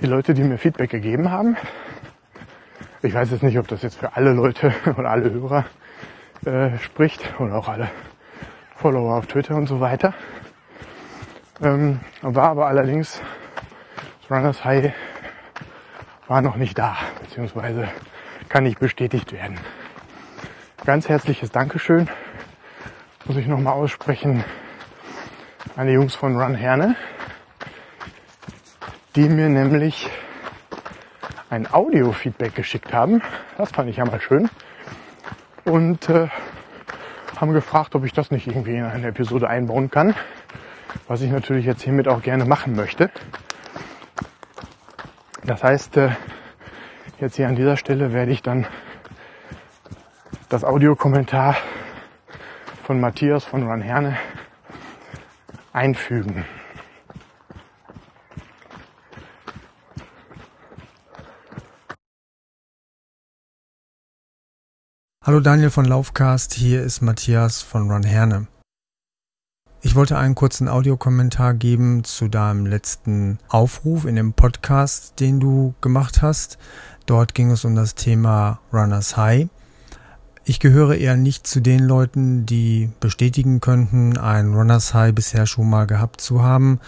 die 0.00 0.06
Leute, 0.06 0.32
die 0.32 0.42
mir 0.42 0.58
Feedback 0.58 0.90
gegeben 0.90 1.30
haben, 1.30 1.56
ich 3.02 3.12
weiß 3.12 3.30
jetzt 3.32 3.42
nicht, 3.42 3.58
ob 3.58 3.68
das 3.68 3.82
jetzt 3.82 3.98
für 3.98 4.16
alle 4.16 4.32
Leute 4.32 4.72
oder 4.96 5.10
alle 5.10 5.30
Hörer 5.30 5.64
äh, 6.46 6.78
spricht 6.78 7.38
oder 7.38 7.56
auch 7.56 7.68
alle 7.68 7.90
Follower 8.76 9.16
auf 9.16 9.26
Twitter 9.26 9.56
und 9.56 9.66
so 9.66 9.80
weiter. 9.80 10.14
Ähm, 11.62 12.00
war 12.22 12.48
aber 12.48 12.66
allerdings 12.66 13.20
das 14.22 14.30
Runners 14.30 14.64
High 14.64 14.92
war 16.26 16.40
noch 16.40 16.56
nicht 16.56 16.78
da, 16.78 16.96
beziehungsweise 17.20 17.88
kann 18.54 18.62
nicht 18.62 18.78
bestätigt 18.78 19.32
werden. 19.32 19.58
Ganz 20.86 21.08
herzliches 21.08 21.50
Dankeschön 21.50 22.08
muss 23.24 23.36
ich 23.36 23.48
nochmal 23.48 23.72
aussprechen 23.72 24.44
an 25.74 25.88
die 25.88 25.94
Jungs 25.94 26.14
von 26.14 26.40
Run 26.40 26.54
Herne, 26.54 26.94
die 29.16 29.28
mir 29.28 29.48
nämlich 29.48 30.08
ein 31.50 31.66
Audio-Feedback 31.68 32.54
geschickt 32.54 32.92
haben. 32.92 33.22
Das 33.58 33.72
fand 33.72 33.90
ich 33.90 33.96
ja 33.96 34.04
mal 34.04 34.20
schön. 34.20 34.48
Und 35.64 36.08
äh, 36.08 36.28
haben 37.34 37.54
gefragt, 37.54 37.96
ob 37.96 38.04
ich 38.04 38.12
das 38.12 38.30
nicht 38.30 38.46
irgendwie 38.46 38.76
in 38.76 38.84
eine 38.84 39.08
Episode 39.08 39.48
einbauen 39.48 39.90
kann. 39.90 40.14
Was 41.08 41.22
ich 41.22 41.30
natürlich 41.32 41.66
jetzt 41.66 41.82
hiermit 41.82 42.06
auch 42.06 42.22
gerne 42.22 42.44
machen 42.44 42.76
möchte. 42.76 43.10
Das 45.42 45.64
heißt, 45.64 45.96
äh, 45.96 46.10
jetzt 47.20 47.36
hier 47.36 47.48
an 47.48 47.56
dieser 47.56 47.76
Stelle 47.76 48.12
werde 48.12 48.32
ich 48.32 48.42
dann 48.42 48.66
das 50.48 50.64
Audiokommentar 50.64 51.56
von 52.82 53.00
Matthias 53.00 53.44
von 53.44 53.66
Run 53.66 53.80
Herne 53.80 54.16
einfügen. 55.72 56.44
Hallo 65.26 65.40
Daniel 65.40 65.70
von 65.70 65.86
Laufcast, 65.86 66.52
hier 66.52 66.82
ist 66.82 67.00
Matthias 67.00 67.62
von 67.62 67.90
Ron 67.90 68.02
Herne. 68.02 68.46
Ich 69.86 69.94
wollte 69.94 70.16
einen 70.16 70.34
kurzen 70.34 70.66
Audiokommentar 70.66 71.52
geben 71.52 72.04
zu 72.04 72.28
deinem 72.28 72.64
letzten 72.64 73.38
Aufruf 73.50 74.06
in 74.06 74.16
dem 74.16 74.32
Podcast, 74.32 75.20
den 75.20 75.40
du 75.40 75.74
gemacht 75.82 76.22
hast. 76.22 76.56
Dort 77.04 77.34
ging 77.34 77.50
es 77.50 77.66
um 77.66 77.74
das 77.74 77.94
Thema 77.94 78.60
Runners 78.72 79.18
High. 79.18 79.48
Ich 80.46 80.58
gehöre 80.58 80.96
eher 80.96 81.18
nicht 81.18 81.46
zu 81.46 81.60
den 81.60 81.80
Leuten, 81.80 82.46
die 82.46 82.88
bestätigen 82.98 83.60
könnten, 83.60 84.16
ein 84.16 84.54
Runners 84.54 84.94
High 84.94 85.14
bisher 85.14 85.44
schon 85.44 85.68
mal 85.68 85.86
gehabt 85.86 86.22
zu 86.22 86.42
haben. 86.42 86.80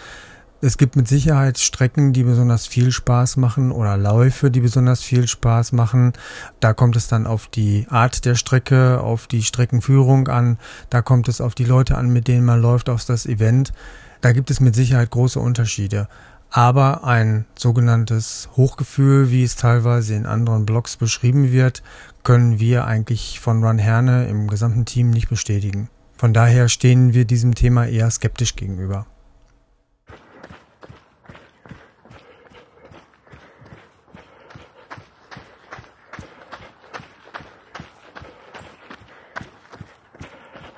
Es 0.62 0.78
gibt 0.78 0.96
mit 0.96 1.06
Sicherheit 1.06 1.58
Strecken, 1.58 2.14
die 2.14 2.22
besonders 2.22 2.66
viel 2.66 2.90
Spaß 2.90 3.36
machen 3.36 3.70
oder 3.70 3.98
Läufe, 3.98 4.50
die 4.50 4.60
besonders 4.60 5.02
viel 5.02 5.28
Spaß 5.28 5.72
machen. 5.72 6.14
Da 6.60 6.72
kommt 6.72 6.96
es 6.96 7.08
dann 7.08 7.26
auf 7.26 7.46
die 7.46 7.86
Art 7.90 8.24
der 8.24 8.36
Strecke, 8.36 9.00
auf 9.00 9.26
die 9.26 9.42
Streckenführung 9.42 10.28
an. 10.28 10.56
Da 10.88 11.02
kommt 11.02 11.28
es 11.28 11.42
auf 11.42 11.54
die 11.54 11.66
Leute 11.66 11.98
an, 11.98 12.08
mit 12.08 12.26
denen 12.26 12.46
man 12.46 12.62
läuft, 12.62 12.88
auf 12.88 13.04
das 13.04 13.26
Event. 13.26 13.74
Da 14.22 14.32
gibt 14.32 14.50
es 14.50 14.60
mit 14.60 14.74
Sicherheit 14.74 15.10
große 15.10 15.38
Unterschiede. 15.38 16.08
Aber 16.48 17.04
ein 17.04 17.44
sogenanntes 17.58 18.48
Hochgefühl, 18.56 19.30
wie 19.30 19.44
es 19.44 19.56
teilweise 19.56 20.14
in 20.14 20.24
anderen 20.24 20.64
Blogs 20.64 20.96
beschrieben 20.96 21.52
wird, 21.52 21.82
können 22.22 22.58
wir 22.58 22.86
eigentlich 22.86 23.40
von 23.40 23.62
Run 23.62 23.78
Herne 23.78 24.26
im 24.26 24.48
gesamten 24.48 24.86
Team 24.86 25.10
nicht 25.10 25.28
bestätigen. 25.28 25.90
Von 26.16 26.32
daher 26.32 26.70
stehen 26.70 27.12
wir 27.12 27.26
diesem 27.26 27.54
Thema 27.54 27.86
eher 27.86 28.10
skeptisch 28.10 28.56
gegenüber. 28.56 29.06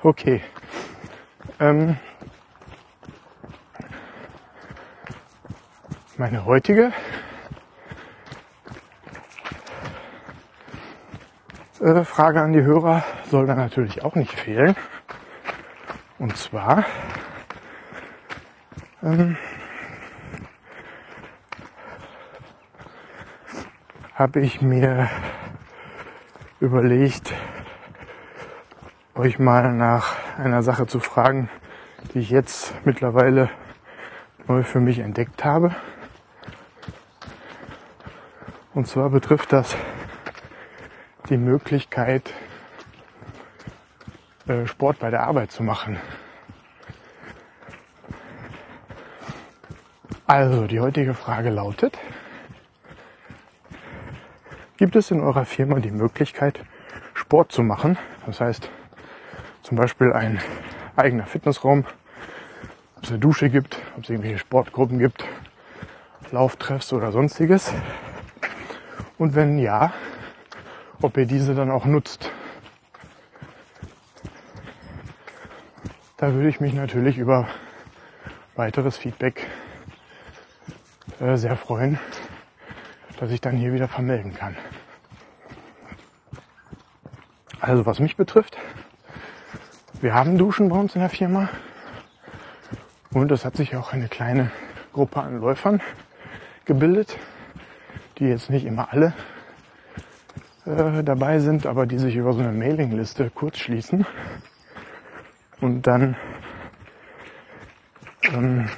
Okay. 0.01 0.41
Ähm 1.59 1.97
meine 6.17 6.45
heutige 6.45 6.93
äh, 11.81 12.03
Frage 12.05 12.41
an 12.41 12.53
die 12.53 12.61
Hörer 12.61 13.03
soll 13.29 13.45
da 13.45 13.55
natürlich 13.55 14.03
auch 14.03 14.15
nicht 14.15 14.31
fehlen. 14.31 14.75
Und 16.17 16.37
zwar, 16.37 16.85
ähm, 19.03 19.37
habe 24.15 24.41
ich 24.41 24.61
mir 24.61 25.09
überlegt, 26.59 27.33
euch 29.19 29.37
mal 29.37 29.73
nach 29.73 30.15
einer 30.37 30.63
Sache 30.63 30.87
zu 30.87 31.01
fragen, 31.01 31.49
die 32.13 32.19
ich 32.19 32.29
jetzt 32.29 32.73
mittlerweile 32.85 33.49
neu 34.47 34.63
für 34.63 34.79
mich 34.79 34.99
entdeckt 34.99 35.43
habe. 35.43 35.75
Und 38.73 38.87
zwar 38.87 39.09
betrifft 39.09 39.51
das 39.51 39.75
die 41.27 41.35
Möglichkeit, 41.35 42.33
äh, 44.47 44.65
Sport 44.65 44.99
bei 44.99 45.09
der 45.09 45.23
Arbeit 45.23 45.51
zu 45.51 45.63
machen. 45.63 45.99
Also, 50.27 50.65
die 50.65 50.79
heutige 50.79 51.13
Frage 51.13 51.49
lautet, 51.49 51.97
gibt 54.77 54.95
es 54.95 55.11
in 55.11 55.19
eurer 55.19 55.43
Firma 55.43 55.81
die 55.81 55.91
Möglichkeit, 55.91 56.63
Sport 57.13 57.51
zu 57.51 57.63
machen? 57.63 57.97
Das 58.25 58.39
heißt, 58.39 58.71
zum 59.69 59.77
Beispiel 59.77 60.11
ein 60.13 60.41
eigener 60.95 61.27
Fitnessraum, 61.27 61.85
ob 62.97 63.03
es 63.03 63.11
eine 63.11 63.19
Dusche 63.19 63.51
gibt, 63.51 63.77
ob 63.95 64.03
es 64.03 64.09
irgendwelche 64.09 64.39
Sportgruppen 64.39 64.97
gibt, 64.97 65.23
Lauftreffs 66.31 66.91
oder 66.91 67.11
sonstiges. 67.11 67.71
Und 69.19 69.35
wenn 69.35 69.59
ja, 69.59 69.93
ob 71.03 71.17
ihr 71.17 71.27
diese 71.27 71.53
dann 71.53 71.69
auch 71.69 71.85
nutzt. 71.85 72.31
Da 76.17 76.33
würde 76.33 76.49
ich 76.49 76.59
mich 76.59 76.73
natürlich 76.73 77.19
über 77.19 77.47
weiteres 78.55 78.97
Feedback 78.97 79.45
äh, 81.19 81.37
sehr 81.37 81.55
freuen, 81.55 81.99
dass 83.19 83.29
ich 83.29 83.39
dann 83.39 83.55
hier 83.55 83.71
wieder 83.71 83.87
vermelden 83.87 84.33
kann. 84.33 84.57
Also 87.61 87.85
was 87.85 87.99
mich 87.99 88.15
betrifft, 88.15 88.57
wir 90.01 90.13
haben 90.13 90.37
Duschen 90.37 90.69
bei 90.69 90.77
uns 90.77 90.95
in 90.95 91.01
der 91.01 91.09
Firma 91.09 91.49
und 93.11 93.31
es 93.31 93.45
hat 93.45 93.55
sich 93.55 93.75
auch 93.75 93.93
eine 93.93 94.07
kleine 94.07 94.51
Gruppe 94.93 95.21
an 95.21 95.39
Läufern 95.39 95.81
gebildet, 96.65 97.17
die 98.17 98.25
jetzt 98.25 98.49
nicht 98.49 98.65
immer 98.65 98.91
alle 98.91 99.13
äh, 100.65 101.03
dabei 101.03 101.39
sind, 101.39 101.65
aber 101.65 101.85
die 101.85 101.97
sich 101.97 102.15
über 102.15 102.33
so 102.33 102.39
eine 102.39 102.51
Mailingliste 102.51 103.29
kurz 103.29 103.57
schließen 103.57 104.05
und 105.61 105.85
dann 105.87 106.15
ähm, 108.31 108.69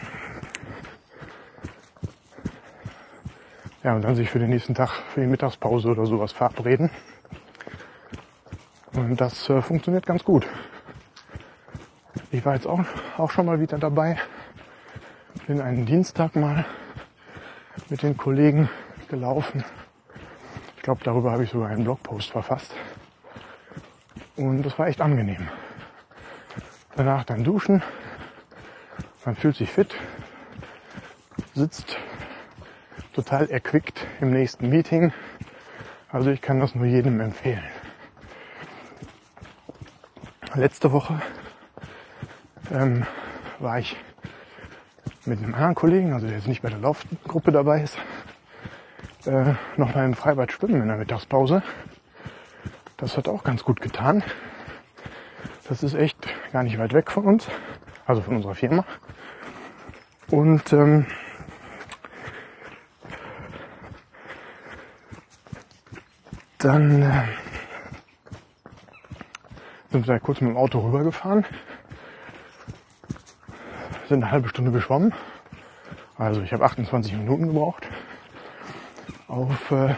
Ja, 3.84 3.96
und 3.96 4.04
dann 4.04 4.16
sich 4.16 4.30
für 4.30 4.38
den 4.38 4.52
nächsten 4.52 4.76
Tag, 4.76 4.92
für 5.12 5.22
die 5.22 5.28
Mittagspause 5.28 5.90
oder 5.90 6.06
sowas 6.06 6.32
verabreden. 6.32 6.92
Und 8.94 9.20
das 9.20 9.50
äh, 9.50 9.60
funktioniert 9.64 10.06
ganz 10.06 10.24
gut. 10.24 10.46
Ich 12.34 12.46
war 12.46 12.56
jetzt 12.56 12.66
auch, 12.66 12.80
auch 13.18 13.30
schon 13.30 13.46
mal 13.46 13.60
wieder 13.60 13.78
dabei. 13.78 14.18
Bin 15.48 15.60
einen 15.60 15.86
Dienstag 15.86 16.38
mal 16.38 16.66
mit 17.90 18.04
den 18.04 18.16
Kollegen 18.16 18.70
gelaufen. 19.10 19.66
Ich 20.78 20.82
glaube, 20.82 21.02
darüber 21.04 21.34
habe 21.34 21.44
ich 21.44 21.50
sogar 21.50 21.68
einen 21.68 21.84
Blogpost 21.84 22.32
verfasst. 22.32 22.74
Und 24.38 24.64
das 24.64 24.80
war 24.80 24.88
echt 24.88 25.02
angenehm. 25.02 25.50
Danach 26.96 27.26
dann 27.26 27.44
duschen. 27.44 27.84
Man 29.26 29.36
fühlt 29.36 29.58
sich 29.58 29.70
fit, 29.70 29.94
sitzt 31.54 31.98
total 33.14 33.50
erquickt 33.50 34.08
im 34.22 34.32
nächsten 34.32 34.70
Meeting. 34.70 35.12
Also 36.10 36.32
ich 36.32 36.42
kann 36.42 36.62
das 36.62 36.76
nur 36.76 36.86
jedem 36.86 37.20
empfehlen. 37.20 37.64
Letzte 40.56 40.94
Woche 40.94 41.22
ähm, 42.72 43.06
war 43.60 43.80
ich 43.80 43.96
mit 45.26 45.40
einem 45.40 45.54
anderen 45.54 45.76
Kollegen, 45.76 46.14
also 46.14 46.28
der 46.28 46.38
jetzt 46.38 46.48
nicht 46.48 46.62
bei 46.62 46.70
der 46.70 46.80
Laufgruppe 46.80 47.52
dabei 47.52 47.82
ist, 47.82 47.98
äh, 49.26 49.54
noch 49.78 49.94
mal 49.94 50.06
im 50.06 50.14
Freibad 50.14 50.52
schwimmen 50.52 50.82
in 50.82 50.88
der 50.88 50.98
Mittagspause. 50.98 51.62
Das 52.98 53.18
hat 53.18 53.28
auch 53.28 53.44
ganz 53.44 53.64
gut 53.64 53.82
getan. 53.82 54.24
Das 55.68 55.84
ist 55.84 55.94
echt 55.94 56.18
gar 56.52 56.64
nicht 56.64 56.78
weit 56.80 56.94
weg 56.94 57.12
von 57.12 57.26
uns, 57.26 57.48
also 58.06 58.22
von 58.22 58.36
unserer 58.36 58.56
Firma. 58.56 58.86
Und 60.30 60.74
ähm, 60.74 61.06
Dann 66.62 67.02
äh, 67.02 67.24
sind 69.92 70.08
wir 70.08 70.20
kurz 70.20 70.42
mit 70.42 70.52
dem 70.52 70.58
Auto 70.58 70.80
rübergefahren, 70.80 71.44
sind 74.12 74.24
eine 74.24 74.32
halbe 74.34 74.50
Stunde 74.50 74.72
geschwommen. 74.72 75.14
Also 76.18 76.42
ich 76.42 76.52
habe 76.52 76.66
28 76.66 77.14
Minuten 77.14 77.48
gebraucht 77.48 77.88
auf 79.30 79.72
äh, 79.72 79.96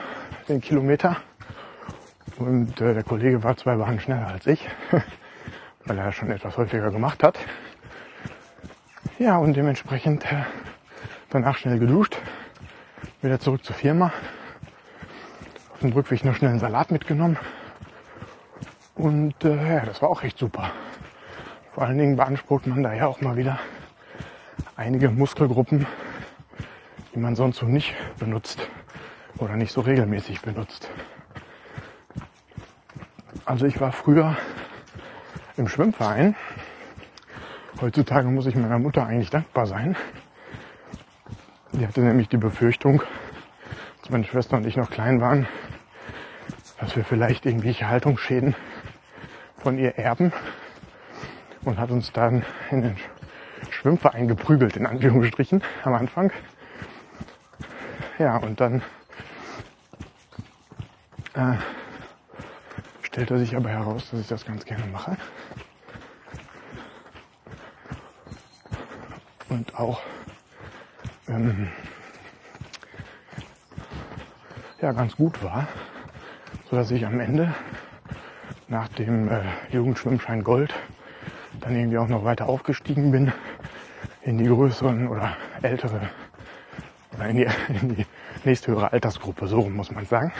den 0.47 0.61
Kilometer. 0.61 1.17
Und 2.37 2.79
äh, 2.79 2.93
der 2.93 3.03
Kollege 3.03 3.41
war 3.41 3.57
zwei 3.57 3.79
Wochen 3.79 3.99
schneller 3.99 4.27
als 4.27 4.45
ich, 4.45 4.69
weil 5.85 5.97
er 5.97 6.11
schon 6.11 6.29
etwas 6.29 6.57
häufiger 6.57 6.91
gemacht 6.91 7.23
hat. 7.23 7.39
Ja, 9.17 9.37
und 9.37 9.57
dementsprechend 9.57 10.31
äh, 10.31 10.43
danach 11.31 11.57
schnell 11.57 11.79
geduscht, 11.79 12.15
wieder 13.23 13.39
zurück 13.39 13.65
zur 13.65 13.75
Firma, 13.75 14.13
dem 15.81 15.91
Rückweg 15.91 16.23
noch 16.23 16.35
schnell 16.35 16.51
einen 16.51 16.59
Salat 16.59 16.91
mitgenommen. 16.91 17.39
Und 18.93 19.43
äh, 19.43 19.77
ja, 19.77 19.85
das 19.87 20.03
war 20.03 20.09
auch 20.09 20.21
echt 20.21 20.37
super. 20.37 20.69
Vor 21.71 21.81
allen 21.81 21.97
Dingen 21.97 22.15
beansprucht 22.15 22.67
man 22.67 22.83
da 22.83 22.93
ja 22.93 23.07
auch 23.07 23.19
mal 23.19 23.37
wieder 23.37 23.57
einige 24.75 25.09
Muskelgruppen, 25.09 25.85
die 27.13 27.19
man 27.19 27.35
sonst 27.35 27.57
so 27.57 27.65
nicht 27.65 27.93
benutzt 28.17 28.67
oder 29.37 29.55
nicht 29.55 29.71
so 29.71 29.81
regelmäßig 29.81 30.41
benutzt. 30.41 30.89
Also 33.45 33.65
ich 33.65 33.79
war 33.79 33.91
früher 33.91 34.37
im 35.57 35.67
Schwimmverein. 35.67 36.35
Heutzutage 37.81 38.27
muss 38.29 38.45
ich 38.45 38.55
meiner 38.55 38.79
Mutter 38.79 39.05
eigentlich 39.05 39.29
dankbar 39.29 39.67
sein. 39.67 39.95
Die 41.73 41.85
hatte 41.85 42.01
nämlich 42.01 42.29
die 42.29 42.37
Befürchtung, 42.37 43.03
als 43.99 44.09
meine 44.09 44.23
Schwester 44.25 44.57
und 44.57 44.65
ich 44.65 44.77
noch 44.77 44.89
klein 44.89 45.21
waren, 45.21 45.47
dass 46.79 46.95
wir 46.95 47.03
vielleicht 47.03 47.45
irgendwelche 47.45 47.89
Haltungsschäden 47.89 48.55
von 49.57 49.77
ihr 49.77 49.97
erben 49.97 50.31
und 51.65 51.79
hat 51.79 51.91
uns 51.91 52.11
dann 52.11 52.43
in 52.71 52.81
den 52.81 52.97
Schwimmverein 53.83 54.27
geprügelt, 54.27 54.77
in 54.77 54.85
Anführungsstrichen, 54.85 55.61
am 55.83 55.93
Anfang. 55.93 56.31
Ja, 58.17 58.37
und 58.37 58.59
dann 58.59 58.81
äh, 61.35 61.57
stellte 63.01 63.37
sich 63.37 63.55
aber 63.55 63.69
heraus, 63.69 64.09
dass 64.09 64.21
ich 64.21 64.27
das 64.27 64.45
ganz 64.45 64.63
gerne 64.63 64.85
mache. 64.85 65.17
Und 69.49 69.77
auch 69.77 70.01
ähm, 71.27 71.67
ja, 74.81 74.93
ganz 74.93 75.15
gut 75.15 75.43
war 75.43 75.67
so 76.69 76.77
dass 76.77 76.89
ich 76.91 77.05
am 77.05 77.19
Ende 77.19 77.53
nach 78.67 78.87
dem 78.87 79.29
äh, 79.29 79.41
Jugendschwimmschein 79.71 80.43
Gold 80.43 80.73
dann 81.59 81.75
irgendwie 81.75 81.97
auch 81.97 82.07
noch 82.07 82.23
weiter 82.23 82.47
aufgestiegen 82.47 83.11
bin 83.11 83.31
in 84.25 84.37
die 84.37 84.47
größeren 84.47 85.07
oder 85.07 85.35
ältere 85.61 86.09
oder 87.15 87.27
in 87.27 87.37
die, 87.37 87.47
in 87.81 87.95
die 87.95 88.05
nächsthöhere 88.43 88.91
Altersgruppe, 88.91 89.47
so 89.47 89.61
muss 89.69 89.91
man 89.91 90.05
sagen. 90.05 90.31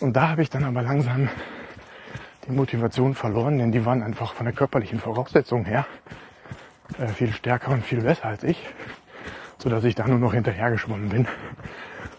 Und 0.00 0.14
da 0.14 0.28
habe 0.28 0.42
ich 0.42 0.50
dann 0.50 0.64
aber 0.64 0.82
langsam 0.82 1.28
die 2.46 2.52
Motivation 2.52 3.14
verloren, 3.14 3.58
denn 3.58 3.72
die 3.72 3.84
waren 3.84 4.02
einfach 4.02 4.34
von 4.34 4.46
der 4.46 4.54
körperlichen 4.54 5.00
Voraussetzung 5.00 5.64
her 5.64 5.86
äh, 6.98 7.08
viel 7.08 7.32
stärker 7.32 7.72
und 7.72 7.84
viel 7.84 8.00
besser 8.00 8.26
als 8.26 8.42
ich, 8.44 8.64
so 9.58 9.68
dass 9.68 9.84
ich 9.84 9.94
da 9.94 10.06
nur 10.06 10.18
noch 10.18 10.34
hinterher 10.34 10.70
geschwommen 10.70 11.08
bin. 11.08 11.28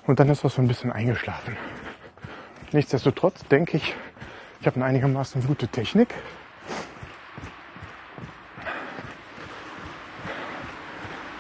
Und 0.06 0.20
dann 0.20 0.30
ist 0.30 0.44
das 0.44 0.56
so 0.56 0.62
ein 0.62 0.68
bisschen 0.68 0.92
eingeschlafen. 0.92 1.56
Nichtsdestotrotz 2.72 3.44
denke 3.48 3.78
ich, 3.78 3.96
ich 4.62 4.68
habe 4.68 4.76
eine 4.76 4.86
einigermaßen 4.86 5.46
gute 5.48 5.68
Technik. 5.68 6.14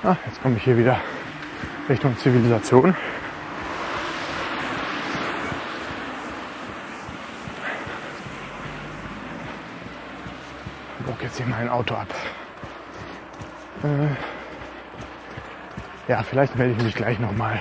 Ah, 0.01 0.15
jetzt 0.25 0.41
komme 0.41 0.55
ich 0.55 0.63
hier 0.63 0.77
wieder 0.77 0.97
Richtung 1.89 2.17
Zivilisation. 2.17 2.95
Ich 10.99 11.05
bock 11.05 11.21
jetzt 11.21 11.35
hier 11.35 11.47
mein 11.47 11.67
Auto 11.67 11.95
ab. 11.95 12.07
Äh, 13.83 14.07
ja, 16.09 16.23
vielleicht 16.23 16.55
melde 16.55 16.75
ich 16.77 16.83
mich 16.83 16.95
gleich 16.95 17.19
nochmal 17.19 17.59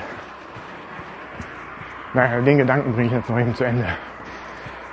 Naja, 2.14 2.40
den 2.40 2.58
Gedanken 2.58 2.92
bringe 2.92 3.08
ich 3.08 3.12
jetzt 3.14 3.28
noch 3.28 3.38
eben 3.40 3.56
zu 3.56 3.64
Ende. 3.64 3.88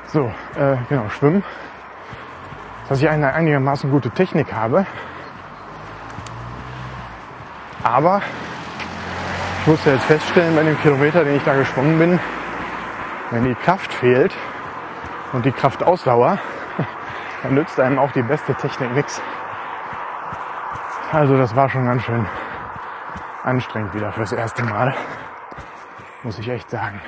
So, 0.07 0.33
äh, 0.55 0.77
genau, 0.89 1.09
Schwimmen. 1.09 1.43
Dass 2.89 2.99
ich 2.99 3.07
eine 3.07 3.33
einigermaßen 3.33 3.91
gute 3.91 4.09
Technik 4.09 4.51
habe. 4.51 4.87
Aber 7.95 8.21
ich 9.61 9.67
musste 9.67 9.91
jetzt 9.91 10.03
feststellen 10.03 10.53
bei 10.53 10.63
dem 10.63 10.77
Kilometer, 10.81 11.23
den 11.23 11.37
ich 11.37 11.43
da 11.43 11.55
geschwommen 11.55 11.97
bin, 11.97 12.19
wenn 13.31 13.45
die 13.45 13.55
Kraft 13.55 13.93
fehlt 13.93 14.35
und 15.31 15.45
die 15.45 15.51
Kraftausdauer, 15.53 16.37
dann 17.43 17.53
nützt 17.53 17.79
einem 17.79 17.97
auch 17.97 18.11
die 18.11 18.21
beste 18.21 18.53
Technik 18.55 18.93
nichts. 18.95 19.21
Also 21.13 21.37
das 21.37 21.55
war 21.55 21.69
schon 21.69 21.85
ganz 21.85 22.03
schön 22.03 22.25
anstrengend 23.43 23.93
wieder 23.93 24.11
fürs 24.11 24.33
erste 24.33 24.65
Mal, 24.65 24.93
muss 26.23 26.37
ich 26.37 26.49
echt 26.49 26.69
sagen. 26.69 26.99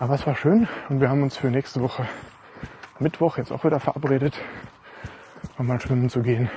Aber 0.00 0.14
es 0.14 0.26
war 0.26 0.34
schön 0.34 0.66
und 0.88 1.00
wir 1.00 1.08
haben 1.08 1.22
uns 1.22 1.36
für 1.36 1.46
nächste 1.46 1.80
Woche 1.80 2.08
Mittwoch 2.98 3.38
jetzt 3.38 3.52
auch 3.52 3.62
wieder 3.62 3.78
verabredet, 3.78 4.34
nochmal 5.56 5.80
schwimmen 5.80 6.08
zu 6.08 6.22
gehen. 6.22 6.50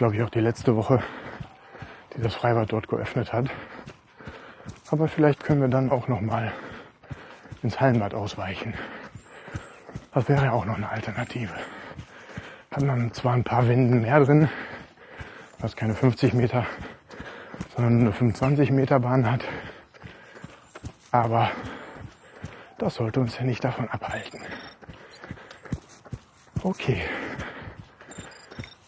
Glaube 0.00 0.16
ich 0.16 0.22
auch 0.22 0.30
die 0.30 0.40
letzte 0.40 0.76
Woche, 0.76 1.02
die 2.16 2.22
das 2.22 2.34
Freibad 2.34 2.72
dort 2.72 2.88
geöffnet 2.88 3.34
hat. 3.34 3.50
Aber 4.90 5.08
vielleicht 5.08 5.44
können 5.44 5.60
wir 5.60 5.68
dann 5.68 5.90
auch 5.90 6.08
nochmal 6.08 6.52
ins 7.62 7.78
Hallenbad 7.82 8.14
ausweichen. 8.14 8.72
Das 10.14 10.26
wäre 10.26 10.46
ja 10.46 10.52
auch 10.52 10.64
noch 10.64 10.76
eine 10.76 10.88
Alternative. 10.88 11.52
Hat 12.70 12.82
man 12.82 13.12
zwar 13.12 13.34
ein 13.34 13.44
paar 13.44 13.68
Wänden 13.68 14.00
mehr 14.00 14.20
drin, 14.20 14.48
was 15.58 15.76
keine 15.76 15.94
50 15.94 16.32
Meter, 16.32 16.64
sondern 17.76 18.00
eine 18.00 18.12
25 18.12 18.70
Meter 18.70 19.00
Bahn 19.00 19.30
hat. 19.30 19.44
Aber 21.10 21.50
das 22.78 22.94
sollte 22.94 23.20
uns 23.20 23.36
ja 23.36 23.44
nicht 23.44 23.62
davon 23.62 23.86
abhalten. 23.90 24.40
Okay. 26.62 27.02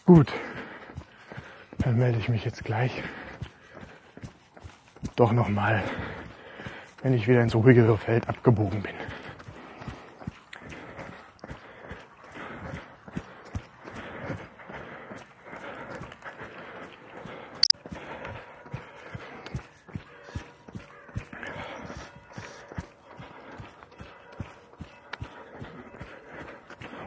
Gut. 0.07 0.33
Dann 1.83 1.97
melde 1.97 2.17
ich 2.17 2.29
mich 2.29 2.45
jetzt 2.45 2.63
gleich 2.63 3.03
doch 5.17 5.33
nochmal, 5.33 5.83
wenn 7.01 7.13
ich 7.13 7.27
wieder 7.27 7.41
ins 7.41 7.55
ruhigere 7.55 7.97
Feld 7.97 8.27
abgebogen 8.29 8.81
bin. 8.81 8.93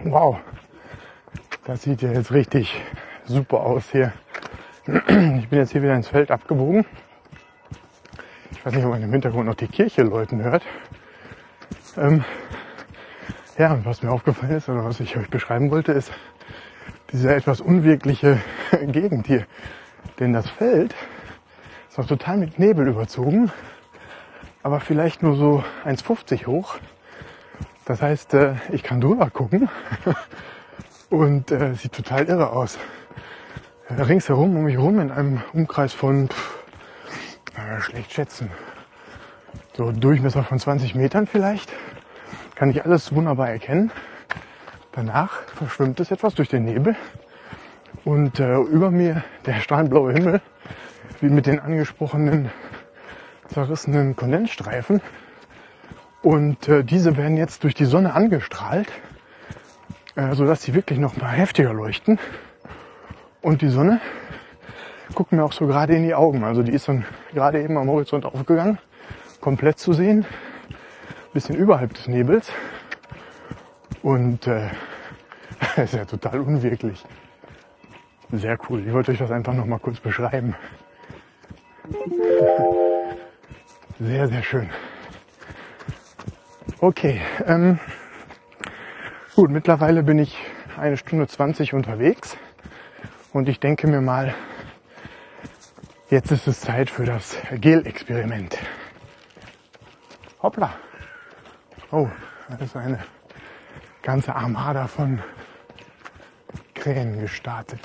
Wow, 0.05 0.39
das 1.64 1.83
sieht 1.83 2.03
ja 2.03 2.12
jetzt 2.12 2.31
richtig 2.31 2.81
super 3.24 3.61
aus 3.61 3.91
hier. 3.91 4.12
Ich 5.09 5.49
bin 5.49 5.59
jetzt 5.59 5.72
hier 5.72 5.82
wieder 5.82 5.97
ins 5.97 6.07
Feld 6.07 6.30
abgebogen. 6.30 6.84
Ich 8.53 8.64
weiß 8.64 8.72
nicht, 8.72 8.84
ob 8.84 8.93
man 8.93 9.03
im 9.03 9.11
Hintergrund 9.11 9.47
noch 9.47 9.57
die 9.57 9.66
Kirche 9.66 10.03
läuten 10.03 10.43
hört. 10.45 10.62
Ähm, 11.97 12.24
ja, 13.59 13.72
und 13.72 13.84
was 13.84 14.05
mir 14.05 14.12
aufgefallen 14.12 14.53
ist 14.53 14.68
oder 14.68 14.84
was 14.84 15.01
ich 15.01 15.16
euch 15.16 15.28
beschreiben 15.28 15.72
wollte, 15.72 15.91
ist 15.91 16.12
diese 17.11 17.34
etwas 17.34 17.61
unwirkliche 17.61 18.41
Gegend 18.87 19.26
hier. 19.26 19.47
Denn 20.20 20.32
das 20.32 20.49
Feld 20.49 20.95
ist 21.89 21.99
noch 21.99 22.07
total 22.07 22.37
mit 22.37 22.61
Nebel 22.61 22.87
überzogen, 22.87 23.51
aber 24.62 24.78
vielleicht 24.78 25.20
nur 25.20 25.34
so 25.37 25.64
1,50 25.84 26.47
hoch. 26.47 26.76
Das 27.87 28.03
heißt, 28.03 28.34
äh, 28.34 28.55
ich 28.70 28.84
kann 28.84 29.01
drüber 29.01 29.30
gucken 29.30 29.68
und 31.11 31.51
äh, 31.51 31.74
sieht 31.74 31.93
total 31.93 32.26
irre 32.26 32.51
aus. 32.51 32.78
Ringsherum 33.91 34.57
um 34.57 34.64
mich 34.64 34.74
herum 34.74 34.99
in 34.99 35.12
einem 35.12 35.43
Umkreis 35.53 35.93
von, 35.93 36.28
pff, 36.28 36.64
schlecht 37.80 38.12
schätzen, 38.12 38.51
so 39.76 39.93
Durchmesser 39.93 40.43
von 40.43 40.59
20 40.59 40.95
Metern 40.95 41.26
vielleicht, 41.26 41.72
kann 42.57 42.70
ich 42.70 42.84
alles 42.84 43.14
wunderbar 43.14 43.49
erkennen. 43.51 43.93
Danach 44.93 45.43
verschwimmt 45.55 46.01
es 46.01 46.11
etwas 46.11 46.34
durch 46.34 46.49
den 46.49 46.64
Nebel 46.64 46.97
und 48.05 48.41
äh, 48.41 48.57
über 48.57 48.91
mir 48.91 49.22
der 49.45 49.61
strahlendblaue 49.61 50.12
Himmel, 50.12 50.41
wie 51.20 51.28
mit 51.28 51.47
den 51.47 51.61
angesprochenen 51.61 52.51
zerrissenen 53.53 54.16
Kondensstreifen. 54.16 55.01
Und 56.22 56.68
äh, 56.68 56.82
diese 56.82 57.16
werden 57.16 57.37
jetzt 57.37 57.62
durch 57.62 57.74
die 57.74 57.84
Sonne 57.84 58.14
angestrahlt, 58.14 58.89
äh, 60.16 60.34
sodass 60.34 60.62
sie 60.62 60.74
wirklich 60.74 60.99
noch 60.99 61.16
mal 61.16 61.28
heftiger 61.28 61.72
leuchten. 61.72 62.18
Und 63.47 63.62
die 63.62 63.68
Sonne 63.68 64.01
guckt 65.14 65.30
mir 65.30 65.44
auch 65.44 65.53
so 65.53 65.68
gerade 65.68 65.94
in 65.94 66.03
die 66.03 66.16
Augen. 66.16 66.42
Also 66.42 66.64
die 66.64 66.72
ist 66.72 66.88
dann 66.88 67.05
gerade 67.32 67.62
eben 67.62 67.78
am 67.78 67.88
Horizont 67.88 68.24
aufgegangen, 68.24 68.78
komplett 69.40 69.78
zu 69.78 69.92
sehen, 69.92 70.26
bisschen 71.32 71.55
überhalb 71.55 71.94
des 71.94 72.09
Nebels. 72.09 72.51
Und 74.03 74.49
äh, 74.49 74.70
ist 75.76 75.94
ja 75.94 76.05
total 76.05 76.40
unwirklich. 76.40 77.05
Sehr 78.32 78.59
cool. 78.68 78.82
Ich 78.84 78.92
wollte 78.92 79.12
euch 79.12 79.18
das 79.18 79.30
einfach 79.30 79.55
noch 79.55 79.66
mal 79.66 79.78
kurz 79.78 80.01
beschreiben. 80.01 80.57
Sehr, 84.01 84.26
sehr 84.26 84.42
schön. 84.42 84.70
Okay, 86.80 87.20
ähm, 87.47 87.78
gut, 89.36 89.51
mittlerweile 89.51 90.03
bin 90.03 90.18
ich 90.18 90.36
eine 90.76 90.97
Stunde 90.97 91.28
20 91.28 91.74
unterwegs 91.74 92.36
und 93.37 93.51
ich 93.51 93.61
denke 93.61 93.87
mir 93.87 94.01
mal, 94.01 94.34
jetzt 96.09 96.30
ist 96.30 96.47
es 96.47 96.61
Zeit 96.61 96.89
für 96.89 97.05
das 97.05 97.37
Gel-Experiment. 97.53 98.57
Hoppla. 100.43 100.72
Oh, 101.91 102.09
da 102.49 102.64
ist 102.64 102.74
eine 102.76 102.99
ganze 104.03 104.34
Armada 104.34 104.87
von 104.87 105.20
Krähen 106.74 107.20
gestartet. 107.20 107.80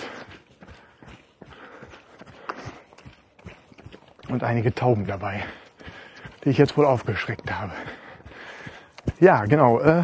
Und 4.30 4.45
einige 4.45 4.74
Tauben 4.74 5.06
dabei, 5.06 5.43
die 6.45 6.52
ich 6.52 6.60
jetzt 6.60 6.78
wohl 6.78 6.86
aufgeschreckt 6.86 7.52
habe. 7.52 7.74
Ja, 9.20 9.43
genau. 9.43 9.82
Äh, 9.82 10.04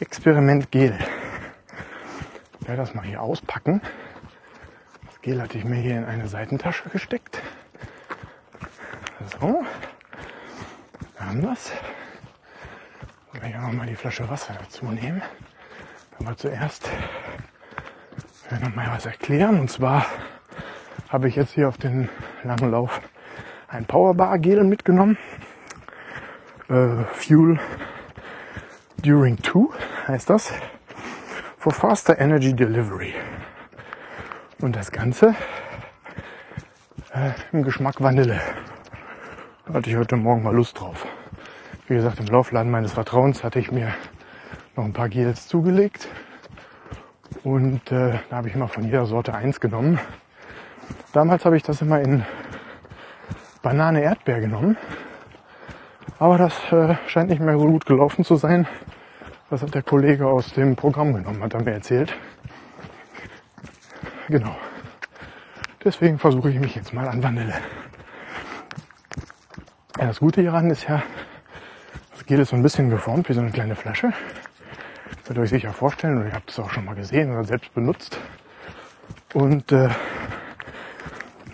Experiment 0.00 0.72
Gel. 0.72 0.98
Werde 2.64 2.76
das 2.76 2.94
mal 2.94 3.04
hier 3.04 3.20
auspacken. 3.20 3.80
Das 5.06 5.20
Gel 5.20 5.40
hatte 5.40 5.58
ich 5.58 5.64
mir 5.64 5.76
hier 5.76 5.98
in 5.98 6.04
eine 6.04 6.28
Seitentasche 6.28 6.88
gesteckt. 6.88 7.42
So. 9.40 9.64
Da 11.18 11.24
haben 11.26 11.42
wir 11.42 11.52
es. 11.52 11.72
Dann 13.32 13.50
ich 13.50 13.56
auch 13.56 13.62
noch 13.62 13.72
mal 13.72 13.86
die 13.86 13.96
Flasche 13.96 14.28
Wasser 14.28 14.54
dazu 14.58 14.86
nehmen. 14.86 15.22
Aber 16.18 16.36
zuerst 16.36 16.88
werde 18.48 18.62
ich 18.62 18.68
noch 18.68 18.74
mal 18.74 18.88
was 18.90 19.06
erklären. 19.06 19.60
Und 19.60 19.70
zwar 19.70 20.06
habe 21.08 21.28
ich 21.28 21.36
jetzt 21.36 21.52
hier 21.52 21.68
auf 21.68 21.78
den 21.78 22.08
langen 22.42 22.70
Lauf 22.70 23.00
ein 23.68 23.84
Powerbar 23.84 24.38
Gel 24.38 24.64
mitgenommen 24.64 25.18
äh, 26.68 27.04
Fuel 27.12 27.58
During 29.02 29.42
2 29.42 29.66
heißt 30.08 30.30
das. 30.30 30.52
For 31.64 31.72
Faster 31.72 32.18
Energy 32.20 32.52
Delivery. 32.52 33.14
Und 34.60 34.76
das 34.76 34.92
Ganze 34.92 35.34
äh, 37.14 37.30
im 37.52 37.62
Geschmack 37.62 38.02
Vanille. 38.02 38.38
Da 39.64 39.72
hatte 39.72 39.88
ich 39.88 39.96
heute 39.96 40.16
Morgen 40.16 40.42
mal 40.42 40.54
Lust 40.54 40.78
drauf. 40.78 41.06
Wie 41.88 41.94
gesagt, 41.94 42.20
im 42.20 42.26
Laufladen 42.26 42.70
meines 42.70 42.92
Vertrauens 42.92 43.42
hatte 43.42 43.60
ich 43.60 43.72
mir 43.72 43.94
noch 44.76 44.84
ein 44.84 44.92
paar 44.92 45.08
Gels 45.08 45.48
zugelegt. 45.48 46.06
Und 47.44 47.90
äh, 47.90 48.18
da 48.28 48.36
habe 48.36 48.48
ich 48.48 48.54
immer 48.54 48.68
von 48.68 48.84
jeder 48.84 49.06
Sorte 49.06 49.32
eins 49.32 49.58
genommen. 49.58 49.98
Damals 51.14 51.46
habe 51.46 51.56
ich 51.56 51.62
das 51.62 51.80
immer 51.80 51.98
in 51.98 52.26
Banane 53.62 54.02
Erdbeer 54.02 54.40
genommen. 54.40 54.76
Aber 56.18 56.36
das 56.36 56.52
äh, 56.72 56.96
scheint 57.06 57.30
nicht 57.30 57.40
mehr 57.40 57.58
so 57.58 57.64
gut 57.64 57.86
gelaufen 57.86 58.22
zu 58.22 58.36
sein. 58.36 58.68
Das 59.50 59.62
hat 59.62 59.74
der 59.74 59.82
Kollege 59.82 60.26
aus 60.26 60.52
dem 60.52 60.74
Programm 60.74 61.14
genommen, 61.14 61.42
hat 61.42 61.54
er 61.54 61.62
mir 61.62 61.72
erzählt. 61.72 62.16
Genau. 64.28 64.56
Deswegen 65.84 66.18
versuche 66.18 66.50
ich 66.50 66.58
mich 66.58 66.74
jetzt 66.74 66.92
mal 66.92 67.08
an 67.08 67.22
Vanille. 67.22 67.54
Ja, 69.98 70.06
das 70.06 70.20
Gute 70.20 70.40
hieran 70.40 70.70
ist 70.70 70.88
ja, 70.88 71.02
das 72.12 72.24
Gel 72.26 72.40
ist 72.40 72.48
so 72.50 72.56
ein 72.56 72.62
bisschen 72.62 72.90
geformt 72.90 73.28
wie 73.28 73.34
so 73.34 73.40
eine 73.40 73.50
kleine 73.50 73.76
Flasche. 73.76 74.12
Das 75.10 75.24
könnt 75.24 75.38
ihr 75.38 75.42
euch 75.42 75.50
sicher 75.50 75.72
vorstellen, 75.72 76.18
oder 76.18 76.28
ihr 76.28 76.34
habt 76.34 76.50
es 76.50 76.58
auch 76.58 76.70
schon 76.70 76.84
mal 76.86 76.94
gesehen 76.94 77.30
oder 77.30 77.44
selbst 77.44 77.72
benutzt. 77.74 78.18
Und 79.34 79.70
äh, 79.72 79.90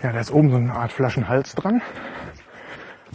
Ja, 0.01 0.11
da 0.11 0.19
ist 0.19 0.31
oben 0.31 0.49
so 0.49 0.55
eine 0.55 0.73
Art 0.73 0.91
Flaschenhals 0.91 1.53
dran, 1.53 1.83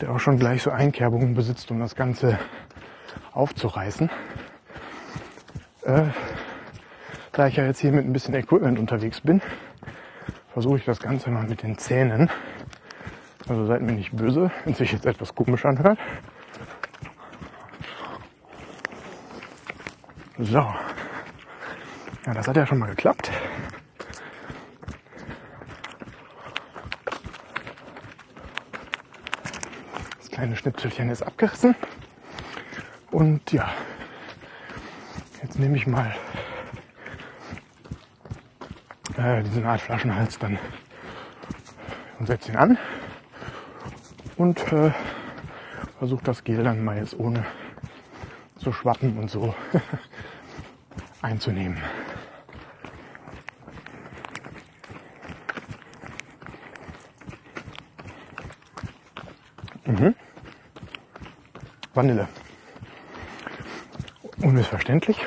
der 0.00 0.12
auch 0.12 0.20
schon 0.20 0.38
gleich 0.38 0.62
so 0.62 0.70
Einkerbungen 0.70 1.34
besitzt, 1.34 1.72
um 1.72 1.80
das 1.80 1.96
Ganze 1.96 2.38
aufzureißen. 3.32 4.08
Äh, 5.86 6.06
da 7.30 7.46
ich 7.46 7.54
ja 7.54 7.64
jetzt 7.64 7.78
hier 7.78 7.92
mit 7.92 8.04
ein 8.04 8.12
bisschen 8.12 8.34
Equipment 8.34 8.76
unterwegs 8.76 9.20
bin, 9.20 9.40
versuche 10.52 10.78
ich 10.78 10.84
das 10.84 10.98
Ganze 10.98 11.30
mal 11.30 11.46
mit 11.46 11.62
den 11.62 11.78
Zähnen. 11.78 12.28
Also 13.48 13.66
seid 13.66 13.82
mir 13.82 13.92
nicht 13.92 14.10
böse, 14.10 14.50
wenn 14.64 14.74
sich 14.74 14.90
jetzt 14.90 15.06
etwas 15.06 15.32
komisch 15.32 15.64
anhört. 15.64 15.96
So. 20.38 20.58
Ja, 20.58 22.34
das 22.34 22.48
hat 22.48 22.56
ja 22.56 22.66
schon 22.66 22.78
mal 22.78 22.88
geklappt. 22.90 23.30
Das 30.18 30.30
kleine 30.32 30.56
Schnipselchen 30.56 31.10
ist 31.10 31.22
abgerissen. 31.22 31.76
Und 33.12 33.52
ja, 33.52 33.70
jetzt 35.46 35.60
nehme 35.60 35.76
ich 35.76 35.86
mal 35.86 36.12
äh, 39.16 39.44
diesen 39.44 39.64
Art 39.64 39.80
Flaschenhals 39.80 40.40
dann 40.40 40.58
und 42.18 42.26
setze 42.26 42.50
ihn 42.50 42.56
an 42.56 42.76
und 44.36 44.60
äh, 44.72 44.90
versuche 46.00 46.24
das 46.24 46.42
Gel 46.42 46.64
dann 46.64 46.84
mal 46.84 46.96
jetzt 46.96 47.16
ohne 47.16 47.46
zu 48.58 48.72
schwappen 48.72 49.16
und 49.18 49.30
so 49.30 49.54
einzunehmen. 51.22 51.80
Mhm. 59.84 60.16
Vanille. 61.94 62.26
Unmissverständlich. 64.42 65.24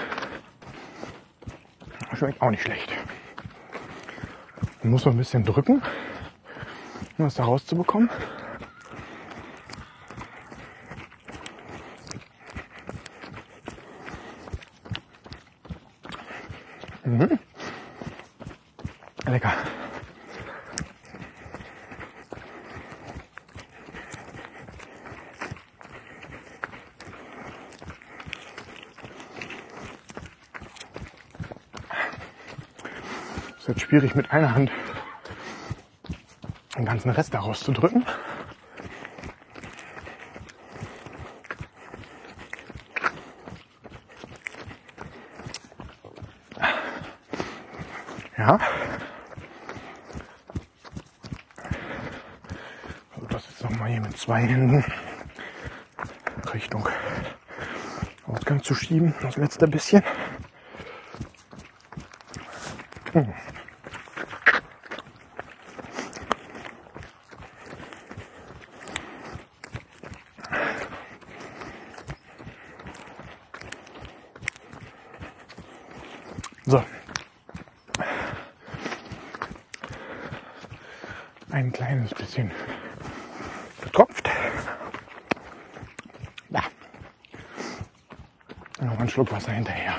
Schmeckt 2.20 2.42
auch 2.42 2.50
nicht 2.50 2.64
schlecht. 2.64 2.92
Man 4.84 4.92
muss 4.92 5.06
noch 5.06 5.14
ein 5.14 5.18
bisschen 5.18 5.46
drücken, 5.46 5.82
um 7.18 7.24
das 7.24 7.36
da 7.36 7.46
rauszubekommen. 7.46 8.10
Mhm. 17.06 17.40
Lecker. 19.26 19.54
ist 33.60 33.68
jetzt 33.68 33.79
schwierig 33.90 34.14
mit 34.14 34.32
einer 34.32 34.54
Hand 34.54 34.72
den 36.78 36.86
ganzen 36.86 37.10
Rest 37.10 37.34
da 37.34 37.40
rauszudrücken. 37.40 38.06
Ja. 48.38 48.60
Also 53.16 53.26
das 53.28 53.48
jetzt 53.50 53.64
nochmal 53.64 53.90
hier 53.90 54.02
mit 54.02 54.16
zwei 54.16 54.42
Händen 54.42 54.86
Richtung 56.54 56.88
Ausgang 58.28 58.62
zu 58.62 58.76
schieben, 58.76 59.16
das 59.22 59.36
letzte 59.38 59.68
bisschen. 59.68 60.04
Hm. 63.14 63.34
So. 76.70 76.84
Ein 81.50 81.72
kleines 81.72 82.14
bisschen 82.14 82.52
getropft. 84.00 84.30
Ja. 86.50 86.64
Noch 88.82 89.00
ein 89.00 89.10
Schluck 89.10 89.32
Wasser 89.32 89.52
hinterher. 89.52 89.96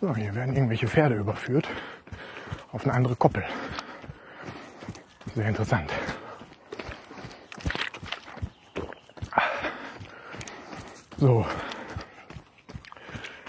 So, 0.00 0.14
hier 0.14 0.34
werden 0.34 0.54
irgendwelche 0.54 0.86
Pferde 0.86 1.16
überführt 1.16 1.68
auf 2.72 2.84
eine 2.84 2.94
andere 2.94 3.16
Koppel. 3.16 3.44
Sehr 5.38 5.46
interessant. 5.50 5.88
So, 11.16 11.46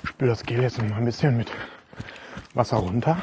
ich 0.03 0.09
spüle 0.09 0.29
das 0.29 0.43
Gel 0.43 0.61
jetzt 0.61 0.77
noch 0.77 0.87
mal 0.87 0.97
ein 0.97 1.05
bisschen 1.05 1.35
mit 1.35 1.51
Wasser 2.53 2.77
runter. 2.77 3.17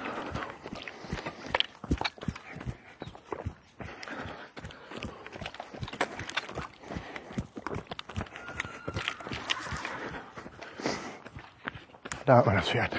Da 12.24 12.42
man 12.42 12.56
das 12.56 12.68
Pferd. 12.68 12.98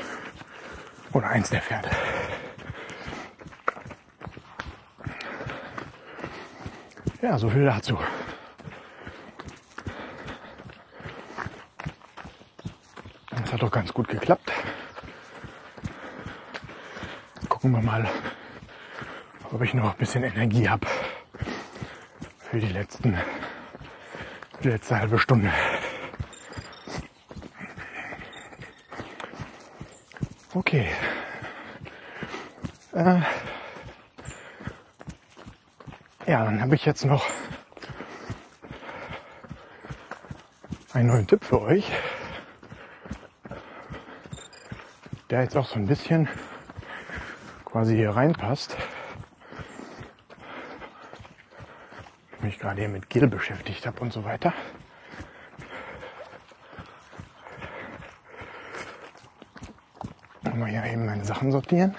Oder 1.11 1.27
eins 1.27 1.49
der 1.49 1.61
Pferde. 1.61 1.89
Ja, 7.27 7.37
so 7.37 7.49
viel 7.49 7.65
dazu. 7.65 7.97
Das 13.31 13.51
hat 13.51 13.61
doch 13.61 13.69
ganz 13.69 13.93
gut 13.93 14.07
geklappt. 14.07 14.49
Gucken 17.49 17.73
wir 17.73 17.81
mal, 17.81 18.07
ob 19.51 19.61
ich 19.61 19.73
noch 19.73 19.91
ein 19.91 19.97
bisschen 19.97 20.23
Energie 20.23 20.69
habe 20.69 20.87
für 22.49 22.61
die 22.61 22.69
letzten, 22.69 23.17
die 24.63 24.69
letzte 24.69 24.97
halbe 24.97 25.19
Stunde. 25.19 25.51
Okay. 30.53 30.87
Äh, 32.93 33.19
ja, 36.27 36.43
dann 36.43 36.61
habe 36.61 36.75
ich 36.75 36.85
jetzt 36.85 37.05
noch 37.05 37.25
einen 40.93 41.07
neuen 41.07 41.25
Tipp 41.25 41.43
für 41.43 41.61
euch, 41.61 41.89
der 45.29 45.43
jetzt 45.43 45.55
auch 45.55 45.65
so 45.65 45.75
ein 45.75 45.87
bisschen 45.87 46.27
quasi 47.63 47.95
hier 47.95 48.09
reinpasst. 48.09 48.75
Ich 52.33 52.43
mich 52.43 52.59
gerade 52.59 52.81
hier 52.81 52.89
mit 52.89 53.09
Gel 53.09 53.27
beschäftigt 53.27 53.85
habe 53.87 54.01
und 54.01 54.11
so 54.11 54.25
weiter. 54.25 54.53
Mal 60.55 60.69
hier 60.69 60.83
eben 60.85 61.05
meine 61.05 61.23
Sachen 61.23 61.51
sortieren. 61.51 61.95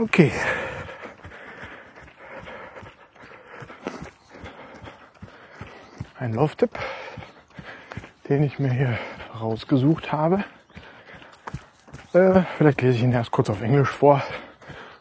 Okay. 0.00 0.32
Ein 6.18 6.32
Lauftipp, 6.32 6.70
den 8.26 8.42
ich 8.44 8.58
mir 8.58 8.72
hier 8.72 8.98
rausgesucht 9.38 10.10
habe. 10.10 10.44
Äh, 12.14 12.44
vielleicht 12.56 12.80
lese 12.80 12.96
ich 12.96 13.02
ihn 13.02 13.12
erst 13.12 13.30
kurz 13.30 13.50
auf 13.50 13.60
Englisch 13.60 13.90
vor. 13.90 14.22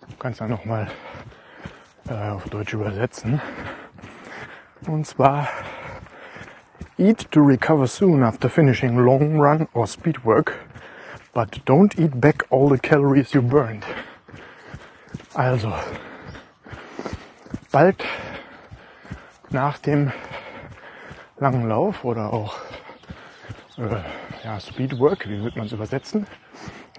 Du 0.10 0.18
kannst 0.18 0.42
dann 0.42 0.50
nochmal 0.50 0.88
äh, 2.10 2.32
auf 2.32 2.50
Deutsch 2.50 2.74
übersetzen. 2.74 3.40
Und 4.86 5.08
zwar 5.08 5.48
Eat 6.98 7.32
to 7.32 7.40
recover 7.40 7.88
soon 7.88 8.22
after 8.22 8.50
finishing 8.50 8.98
long 8.98 9.40
run 9.40 9.70
or 9.74 9.88
speed 9.88 10.26
work, 10.26 10.56
but 11.34 11.66
don't 11.66 11.98
eat 11.98 12.20
back 12.20 12.44
all 12.52 12.68
the 12.68 12.78
calories 12.78 13.34
you 13.34 13.42
burned. 13.42 13.86
Also, 15.40 15.74
bald 17.72 18.04
nach 19.52 19.78
dem 19.78 20.12
langen 21.38 21.70
Lauf 21.70 22.04
oder 22.04 22.34
auch 22.34 22.58
äh, 23.78 24.04
ja, 24.44 24.60
Speedwork, 24.60 25.30
wie 25.30 25.42
wird 25.42 25.56
man 25.56 25.68
es 25.68 25.72
übersetzen, 25.72 26.28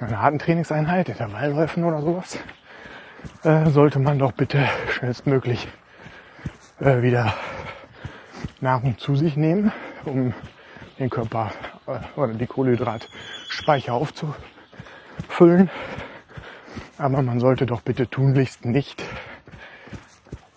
einer 0.01 0.23
harten 0.23 0.39
Trainingseinheit, 0.39 1.11
Intervallläufen 1.11 1.85
oder 1.85 2.01
sowas, 2.01 2.39
äh, 3.43 3.69
sollte 3.69 3.99
man 3.99 4.19
doch 4.19 4.33
bitte 4.33 4.67
schnellstmöglich 4.89 5.69
äh, 6.81 7.03
wieder 7.03 7.35
Nahrung 8.63 8.97
zu 8.97 9.17
sich 9.17 9.37
nehmen, 9.37 9.71
um 10.07 10.33
den 10.99 11.11
Körper 11.11 11.53
äh, 11.87 11.99
oder 12.19 12.33
die 12.33 12.47
Kohlenhydratspeicher 12.47 13.93
aufzufüllen. 13.93 15.69
Aber 17.01 17.23
man 17.23 17.41
sollte 17.41 17.65
doch 17.65 17.81
bitte 17.81 18.11
tunlichst 18.11 18.67
nicht 18.67 19.03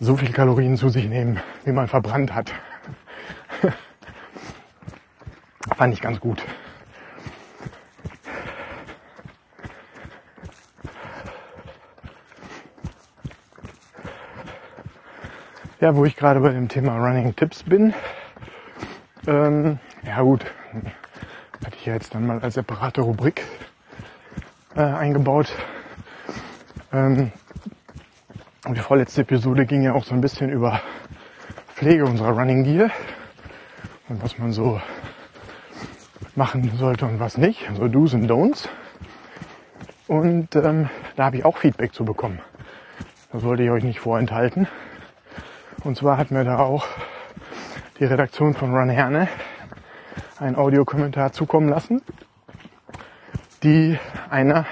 so 0.02 0.18
viel 0.18 0.34
Kalorien 0.34 0.76
zu 0.76 0.90
sich 0.90 1.08
nehmen, 1.08 1.40
wie 1.64 1.72
man 1.72 1.88
verbrannt 1.88 2.36
hat. 2.36 2.52
Fand 5.78 5.94
ich 5.94 6.02
ganz 6.02 6.20
gut. 6.20 6.44
Ja, 15.80 15.96
wo 15.96 16.04
ich 16.04 16.18
gerade 16.18 16.42
bei 16.42 16.52
dem 16.52 16.68
Thema 16.68 16.98
Running 16.98 17.38
Tipps 17.38 17.64
bin. 17.64 17.94
Ähm, 19.28 19.80
ja 20.06 20.20
gut, 20.22 20.44
hatte 21.66 21.78
ich 21.78 21.86
ja 21.86 21.94
jetzt 21.94 22.14
dann 22.14 22.28
mal 22.28 22.40
als 22.40 22.56
separate 22.56 23.00
Rubrik 23.00 23.46
äh, 24.76 24.82
eingebaut. 24.82 25.48
Ähm, 26.94 27.32
die 28.70 28.80
vorletzte 28.80 29.22
Episode 29.22 29.66
ging 29.66 29.82
ja 29.82 29.94
auch 29.94 30.04
so 30.04 30.14
ein 30.14 30.22
bisschen 30.22 30.52
über 30.52 30.80
Pflege 31.74 32.06
unserer 32.06 32.38
Running 32.38 32.64
Gear 32.64 32.92
und 34.10 34.22
was 34.22 34.38
man 34.38 34.52
so 34.52 34.80
machen 36.36 36.72
sollte 36.78 37.06
und 37.06 37.20
was 37.20 37.40
nicht, 37.40 37.68
so 37.76 37.88
Do's 37.88 38.14
und 38.14 38.30
Don'ts. 38.30 38.70
Und 40.08 40.56
ähm, 40.56 40.88
da 41.16 41.26
habe 41.26 41.38
ich 41.38 41.46
auch 41.46 41.58
Feedback 41.58 41.96
zu 41.96 42.06
bekommen. 42.06 42.40
Das 43.32 43.42
wollte 43.42 43.64
ich 43.64 43.72
euch 43.72 43.84
nicht 43.84 44.00
vorenthalten. 44.00 44.68
Und 45.84 45.98
zwar 45.98 46.18
hat 46.18 46.30
mir 46.30 46.44
da 46.44 46.60
auch 46.60 46.86
die 47.98 48.06
Redaktion 48.06 48.54
von 48.54 48.72
Run 48.72 48.90
Herne 48.90 49.28
einen 50.38 50.56
Audiokommentar 50.56 51.32
zukommen 51.32 51.70
lassen, 51.70 52.04
die 53.64 53.98
einer, 54.30 54.68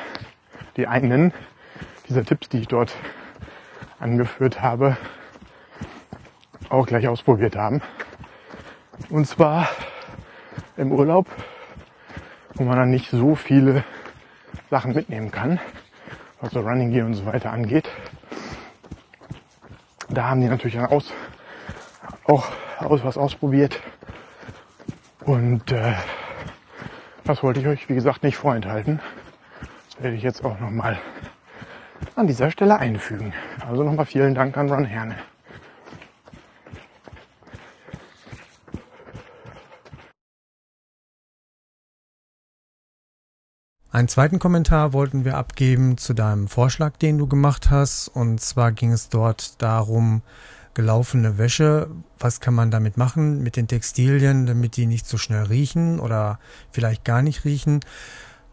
die 0.77 0.85
einen 0.85 1.33
dieser 2.11 2.25
Tipps, 2.25 2.49
die 2.49 2.59
ich 2.59 2.67
dort 2.67 2.93
angeführt 3.97 4.61
habe, 4.61 4.97
auch 6.67 6.85
gleich 6.85 7.07
ausprobiert 7.07 7.55
haben. 7.55 7.81
Und 9.09 9.25
zwar 9.27 9.69
im 10.75 10.91
Urlaub, 10.91 11.25
wo 12.55 12.63
man 12.63 12.75
dann 12.75 12.89
nicht 12.89 13.09
so 13.11 13.35
viele 13.35 13.85
Sachen 14.69 14.93
mitnehmen 14.93 15.31
kann, 15.31 15.59
was 16.41 16.51
so 16.51 16.59
Running 16.59 16.91
Gear 16.91 17.05
und 17.05 17.13
so 17.13 17.25
weiter 17.25 17.53
angeht. 17.53 17.89
Da 20.09 20.25
haben 20.27 20.41
die 20.41 20.49
natürlich 20.49 20.77
aus, 20.79 21.13
auch 22.25 22.51
aus 22.79 23.05
was 23.05 23.17
ausprobiert. 23.17 23.79
Und 25.21 25.71
äh, 25.71 25.93
das 27.23 27.41
wollte 27.41 27.61
ich 27.61 27.67
euch, 27.67 27.87
wie 27.87 27.95
gesagt, 27.95 28.23
nicht 28.23 28.35
vorenthalten. 28.35 28.99
Das 29.85 30.03
werde 30.03 30.17
ich 30.17 30.23
jetzt 30.23 30.43
auch 30.43 30.59
nochmal 30.59 30.99
an 32.21 32.27
dieser 32.27 32.51
Stelle 32.51 32.77
einfügen. 32.77 33.33
Also 33.67 33.81
nochmal 33.81 34.05
vielen 34.05 34.35
Dank 34.35 34.55
an 34.55 34.69
Ron 34.69 34.85
Herne. 34.85 35.15
Einen 43.89 44.07
zweiten 44.07 44.37
Kommentar 44.37 44.93
wollten 44.93 45.25
wir 45.25 45.35
abgeben 45.35 45.97
zu 45.97 46.13
deinem 46.13 46.47
Vorschlag, 46.47 46.95
den 46.97 47.17
du 47.17 47.25
gemacht 47.27 47.71
hast. 47.71 48.07
Und 48.07 48.39
zwar 48.39 48.71
ging 48.71 48.91
es 48.91 49.09
dort 49.09 49.59
darum, 49.59 50.21
gelaufene 50.75 51.39
Wäsche, 51.39 51.89
was 52.19 52.39
kann 52.39 52.53
man 52.53 52.69
damit 52.69 52.97
machen 52.97 53.41
mit 53.41 53.55
den 53.55 53.67
Textilien, 53.67 54.45
damit 54.45 54.77
die 54.77 54.85
nicht 54.85 55.07
so 55.07 55.17
schnell 55.17 55.45
riechen 55.45 55.99
oder 55.99 56.39
vielleicht 56.71 57.03
gar 57.03 57.23
nicht 57.23 57.45
riechen. 57.45 57.79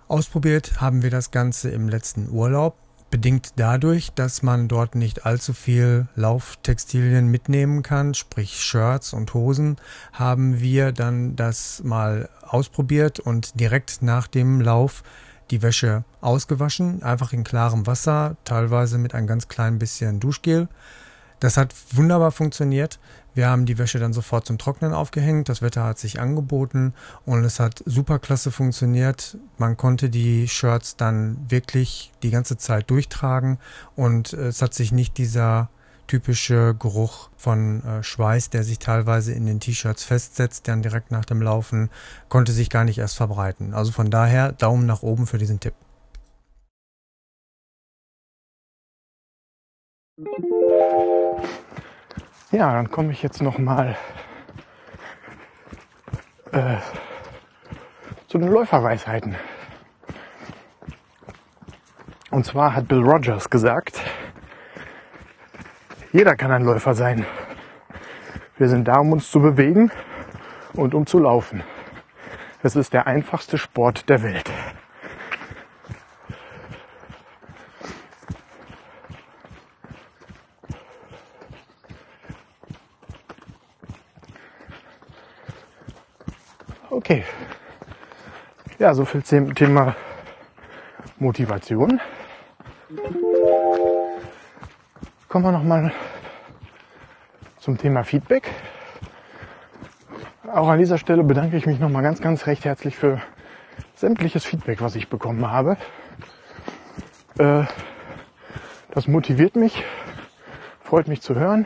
Ausprobiert 0.09 0.81
haben 0.81 1.03
wir 1.03 1.11
das 1.11 1.31
Ganze 1.31 1.69
im 1.69 1.91
letzten 1.91 2.31
Urlaub 2.31 2.88
bedingt 3.11 3.53
dadurch, 3.57 4.11
dass 4.13 4.43
man 4.43 4.69
dort 4.69 4.95
nicht 4.95 5.25
allzu 5.25 5.53
viel 5.53 6.09
Lauftextilien 6.15 7.27
mitnehmen 7.27 7.83
kann, 7.83 8.15
sprich 8.15 8.63
Shirts 8.63 9.13
und 9.13 9.35
Hosen, 9.35 9.77
haben 10.13 10.61
wir 10.61 10.93
dann 10.93 11.37
das 11.37 11.83
mal 11.85 12.29
ausprobiert 12.43 13.21
und 13.21 13.59
direkt 13.59 14.03
nach 14.03 14.27
dem 14.27 14.61
Lauf 14.61 15.03
die 15.51 15.63
Wäsche 15.63 16.05
ausgewaschen, 16.21 17.03
einfach 17.03 17.33
in 17.33 17.45
klarem 17.45 17.87
Wasser, 17.87 18.37
teilweise 18.45 18.99
mit 18.99 19.15
ein 19.15 19.27
ganz 19.27 19.49
klein 19.49 19.79
bisschen 19.79 20.21
Duschgel. 20.21 20.69
Das 21.41 21.57
hat 21.57 21.75
wunderbar 21.93 22.33
funktioniert. 22.33 22.99
Wir 23.39 23.51
haben 23.51 23.67
die 23.67 23.79
Wäsche 23.79 24.01
dann 24.01 24.13
sofort 24.13 24.47
zum 24.47 24.59
Trocknen 24.59 24.93
aufgehängt. 24.93 25.49
Das 25.49 25.63
Wetter 25.63 25.85
hat 25.85 25.97
sich 25.97 26.19
angeboten 26.19 26.93
und 27.25 27.45
es 27.45 27.61
hat 27.61 27.85
super 27.87 28.19
klasse 28.19 28.51
funktioniert. 28.51 29.39
Man 29.59 29.77
konnte 29.77 30.11
die 30.11 30.49
Shirts 30.49 30.97
dann 30.97 31.39
wirklich 31.49 32.11
die 32.25 32.33
ganze 32.33 32.57
Zeit 32.57 32.91
durchtragen 32.91 33.59
und 33.95 34.33
es 34.33 34.61
hat 34.61 34.75
sich 34.75 34.91
nicht 34.91 35.19
dieser 35.19 35.71
typische 36.09 36.75
Geruch 36.77 37.31
von 37.37 37.85
äh, 37.85 38.03
Schweiß, 38.03 38.51
der 38.51 38.65
sich 38.65 38.81
teilweise 38.81 39.33
in 39.35 39.47
den 39.47 39.61
T-Shirts 39.61 40.03
festsetzt, 40.03 40.67
dann 40.67 40.83
direkt 40.83 41.13
nach 41.13 41.25
dem 41.25 41.41
Laufen, 41.41 41.91
konnte 42.29 42.51
sich 42.51 42.71
gar 42.71 42.83
nicht 42.83 42.99
erst 42.99 43.17
verbreiten. 43.17 43.73
Also 43.73 43.93
von 43.93 44.11
daher 44.11 44.51
Daumen 44.51 44.85
nach 44.85 45.03
oben 45.03 45.29
für 45.29 45.39
diesen 45.39 45.61
Tipp. 45.61 45.75
Ja, 52.51 52.73
dann 52.73 52.91
komme 52.91 53.13
ich 53.13 53.23
jetzt 53.23 53.43
noch 53.43 53.59
mal 53.59 53.95
äh, 56.51 56.77
zu 58.27 58.39
den 58.39 58.49
Läuferweisheiten. 58.49 59.37
Und 62.31 62.47
zwar 62.47 62.75
hat 62.75 62.89
Bill 62.89 63.03
Rogers 63.03 63.51
gesagt, 63.51 64.01
jeder 66.11 66.37
kann 66.37 66.51
ein 66.51 66.65
Läufer 66.65 66.95
sein. 66.95 67.27
Wir 68.57 68.71
sind 68.71 68.89
da, 68.89 68.99
um 69.01 69.13
uns 69.13 69.31
zu 69.31 69.41
bewegen 69.41 69.91
und 70.73 70.95
um 70.95 71.05
zu 71.05 71.19
laufen. 71.19 71.63
Es 72.63 72.77
ist 72.77 72.95
der 72.95 73.07
einfachste 73.07 73.59
Sport 73.59 74.09
der 74.09 74.23
Welt. 74.23 74.51
Okay. 86.99 87.23
Ja, 88.81 88.93
so 88.93 89.05
viel 89.05 89.23
zum 89.23 89.55
Thema 89.55 89.95
Motivation. 91.21 92.01
Kommen 95.29 95.45
wir 95.45 95.53
nochmal 95.53 95.93
zum 97.61 97.79
Thema 97.79 98.03
Feedback. 98.03 98.51
Auch 100.53 100.67
an 100.67 100.81
dieser 100.81 100.99
Stelle 100.99 101.23
bedanke 101.23 101.57
ich 101.57 101.67
mich 101.67 101.79
nochmal 101.79 102.03
ganz, 102.03 102.21
ganz 102.21 102.49
recht 102.49 102.65
herzlich 102.65 102.97
für 102.97 103.23
sämtliches 103.95 104.45
Feedback, 104.45 104.81
was 104.81 104.97
ich 104.97 105.09
bekommen 105.09 105.49
habe. 105.49 105.77
Äh, 107.39 107.63
das 108.91 109.07
motiviert 109.07 109.55
mich, 109.55 109.85
freut 110.83 111.07
mich 111.07 111.23
zu 111.23 111.37
hören, 111.37 111.65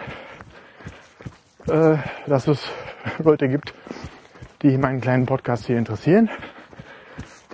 äh, 1.68 1.96
dass 2.26 2.48
es 2.48 2.70
Leute 3.18 3.48
gibt, 3.48 3.72
die 4.62 4.78
meinen 4.78 5.00
kleinen 5.00 5.26
Podcast 5.26 5.66
hier 5.66 5.76
interessieren, 5.76 6.30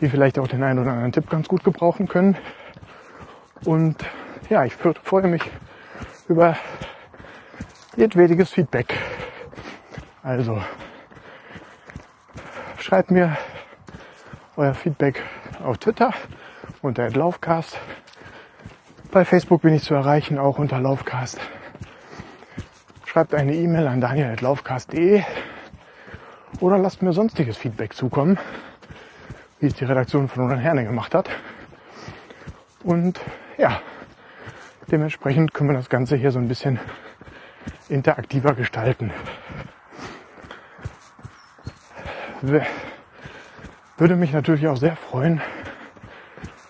die 0.00 0.08
vielleicht 0.08 0.38
auch 0.38 0.48
den 0.48 0.62
einen 0.62 0.78
oder 0.78 0.92
anderen 0.92 1.12
Tipp 1.12 1.28
ganz 1.30 1.48
gut 1.48 1.64
gebrauchen 1.64 2.06
können. 2.06 2.36
Und 3.64 3.96
ja, 4.50 4.64
ich 4.64 4.74
freue 4.74 5.26
mich 5.26 5.42
über 6.28 6.56
jedwediges 7.96 8.50
Feedback. 8.50 8.94
Also 10.22 10.62
schreibt 12.78 13.10
mir 13.10 13.36
euer 14.56 14.74
Feedback 14.74 15.22
auf 15.64 15.78
Twitter 15.78 16.12
unter 16.82 17.10
Laufcast. 17.10 17.78
Bei 19.10 19.24
Facebook 19.24 19.62
bin 19.62 19.74
ich 19.74 19.82
zu 19.82 19.94
erreichen, 19.94 20.38
auch 20.38 20.58
unter 20.58 20.78
Laufcast. 20.80 21.40
Schreibt 23.06 23.34
eine 23.34 23.54
E-Mail 23.54 23.86
an 23.86 24.00
daniel.laufcast.de 24.00 25.24
Oder 26.60 26.78
lasst 26.78 27.02
mir 27.02 27.12
sonstiges 27.12 27.56
Feedback 27.56 27.94
zukommen, 27.94 28.38
wie 29.60 29.66
es 29.66 29.74
die 29.74 29.84
Redaktion 29.84 30.28
von 30.28 30.44
Roland 30.44 30.62
Herne 30.62 30.84
gemacht 30.84 31.14
hat. 31.14 31.30
Und 32.82 33.20
ja, 33.58 33.80
dementsprechend 34.90 35.54
können 35.54 35.70
wir 35.70 35.76
das 35.76 35.88
Ganze 35.88 36.16
hier 36.16 36.32
so 36.32 36.38
ein 36.38 36.48
bisschen 36.48 36.80
interaktiver 37.88 38.54
gestalten. 38.54 39.12
Würde 42.40 44.16
mich 44.16 44.32
natürlich 44.32 44.66
auch 44.66 44.76
sehr 44.76 44.96
freuen, 44.96 45.40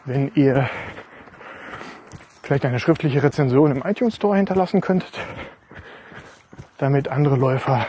wenn 0.04 0.32
ihr 0.34 0.68
vielleicht 2.42 2.64
eine 2.64 2.78
schriftliche 2.78 3.22
Rezension 3.22 3.70
im 3.70 3.82
iTunes 3.82 4.16
Store 4.16 4.36
hinterlassen 4.36 4.80
könntet, 4.80 5.18
damit 6.78 7.08
andere 7.08 7.36
Läufer 7.36 7.86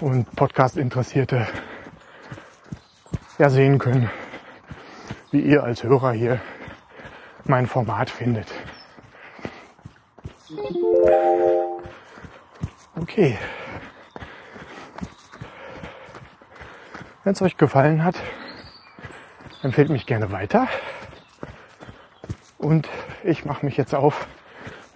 und 0.00 0.34
Podcast-Interessierte 0.36 1.46
ja 3.38 3.50
sehen 3.50 3.78
können, 3.78 4.10
wie 5.30 5.40
ihr 5.40 5.64
als 5.64 5.82
Hörer 5.82 6.12
hier 6.12 6.40
mein 7.44 7.66
Format 7.66 8.10
findet. 8.10 8.52
Okay. 12.96 13.38
Wenn 17.24 17.32
es 17.32 17.42
euch 17.42 17.56
gefallen 17.56 18.04
hat, 18.04 18.16
empfehlt 19.62 19.88
mich 19.88 20.06
gerne 20.06 20.30
weiter. 20.30 20.68
Und 22.58 22.88
ich 23.24 23.44
mache 23.44 23.64
mich 23.64 23.76
jetzt 23.76 23.94
auf, 23.94 24.26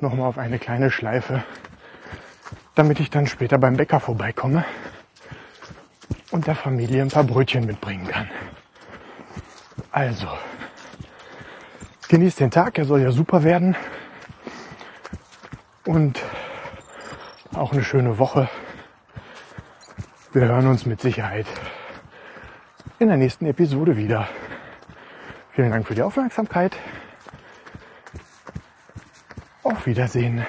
nochmal 0.01 0.29
auf 0.29 0.39
eine 0.39 0.59
kleine 0.59 0.91
Schleife, 0.91 1.43
damit 2.75 3.01
ich 3.01 3.11
dann 3.11 3.27
später 3.27 3.59
beim 3.59 3.77
Bäcker 3.77 4.01
vorbeikomme 4.01 4.65
und 6.31 6.47
der 6.47 6.55
Familie 6.55 7.03
ein 7.03 7.09
paar 7.09 7.25
Brötchen 7.25 7.67
mitbringen 7.67 8.07
kann. 8.07 8.29
Also, 9.93 10.29
genießt 12.09 12.41
den 12.41 12.51
Tag, 12.51 12.79
er 12.79 12.85
soll 12.85 13.03
ja 13.03 13.11
super 13.11 13.43
werden. 13.43 13.77
Und 15.87 16.23
auch 17.55 17.73
eine 17.73 17.83
schöne 17.83 18.19
Woche. 18.19 18.49
Wir 20.33 20.43
hören 20.43 20.69
uns 20.69 20.87
mit 20.87 21.01
Sicherheit 21.01 21.47
in 23.01 23.09
der 23.09 23.17
nächsten 23.17 23.47
Episode 23.47 23.97
wieder. 23.97 24.29
Vielen 25.53 25.73
Dank 25.73 25.89
für 25.89 25.95
die 25.95 26.03
Aufmerksamkeit. 26.03 26.77
Auf 29.65 29.87
Wiedersehen. 29.87 30.47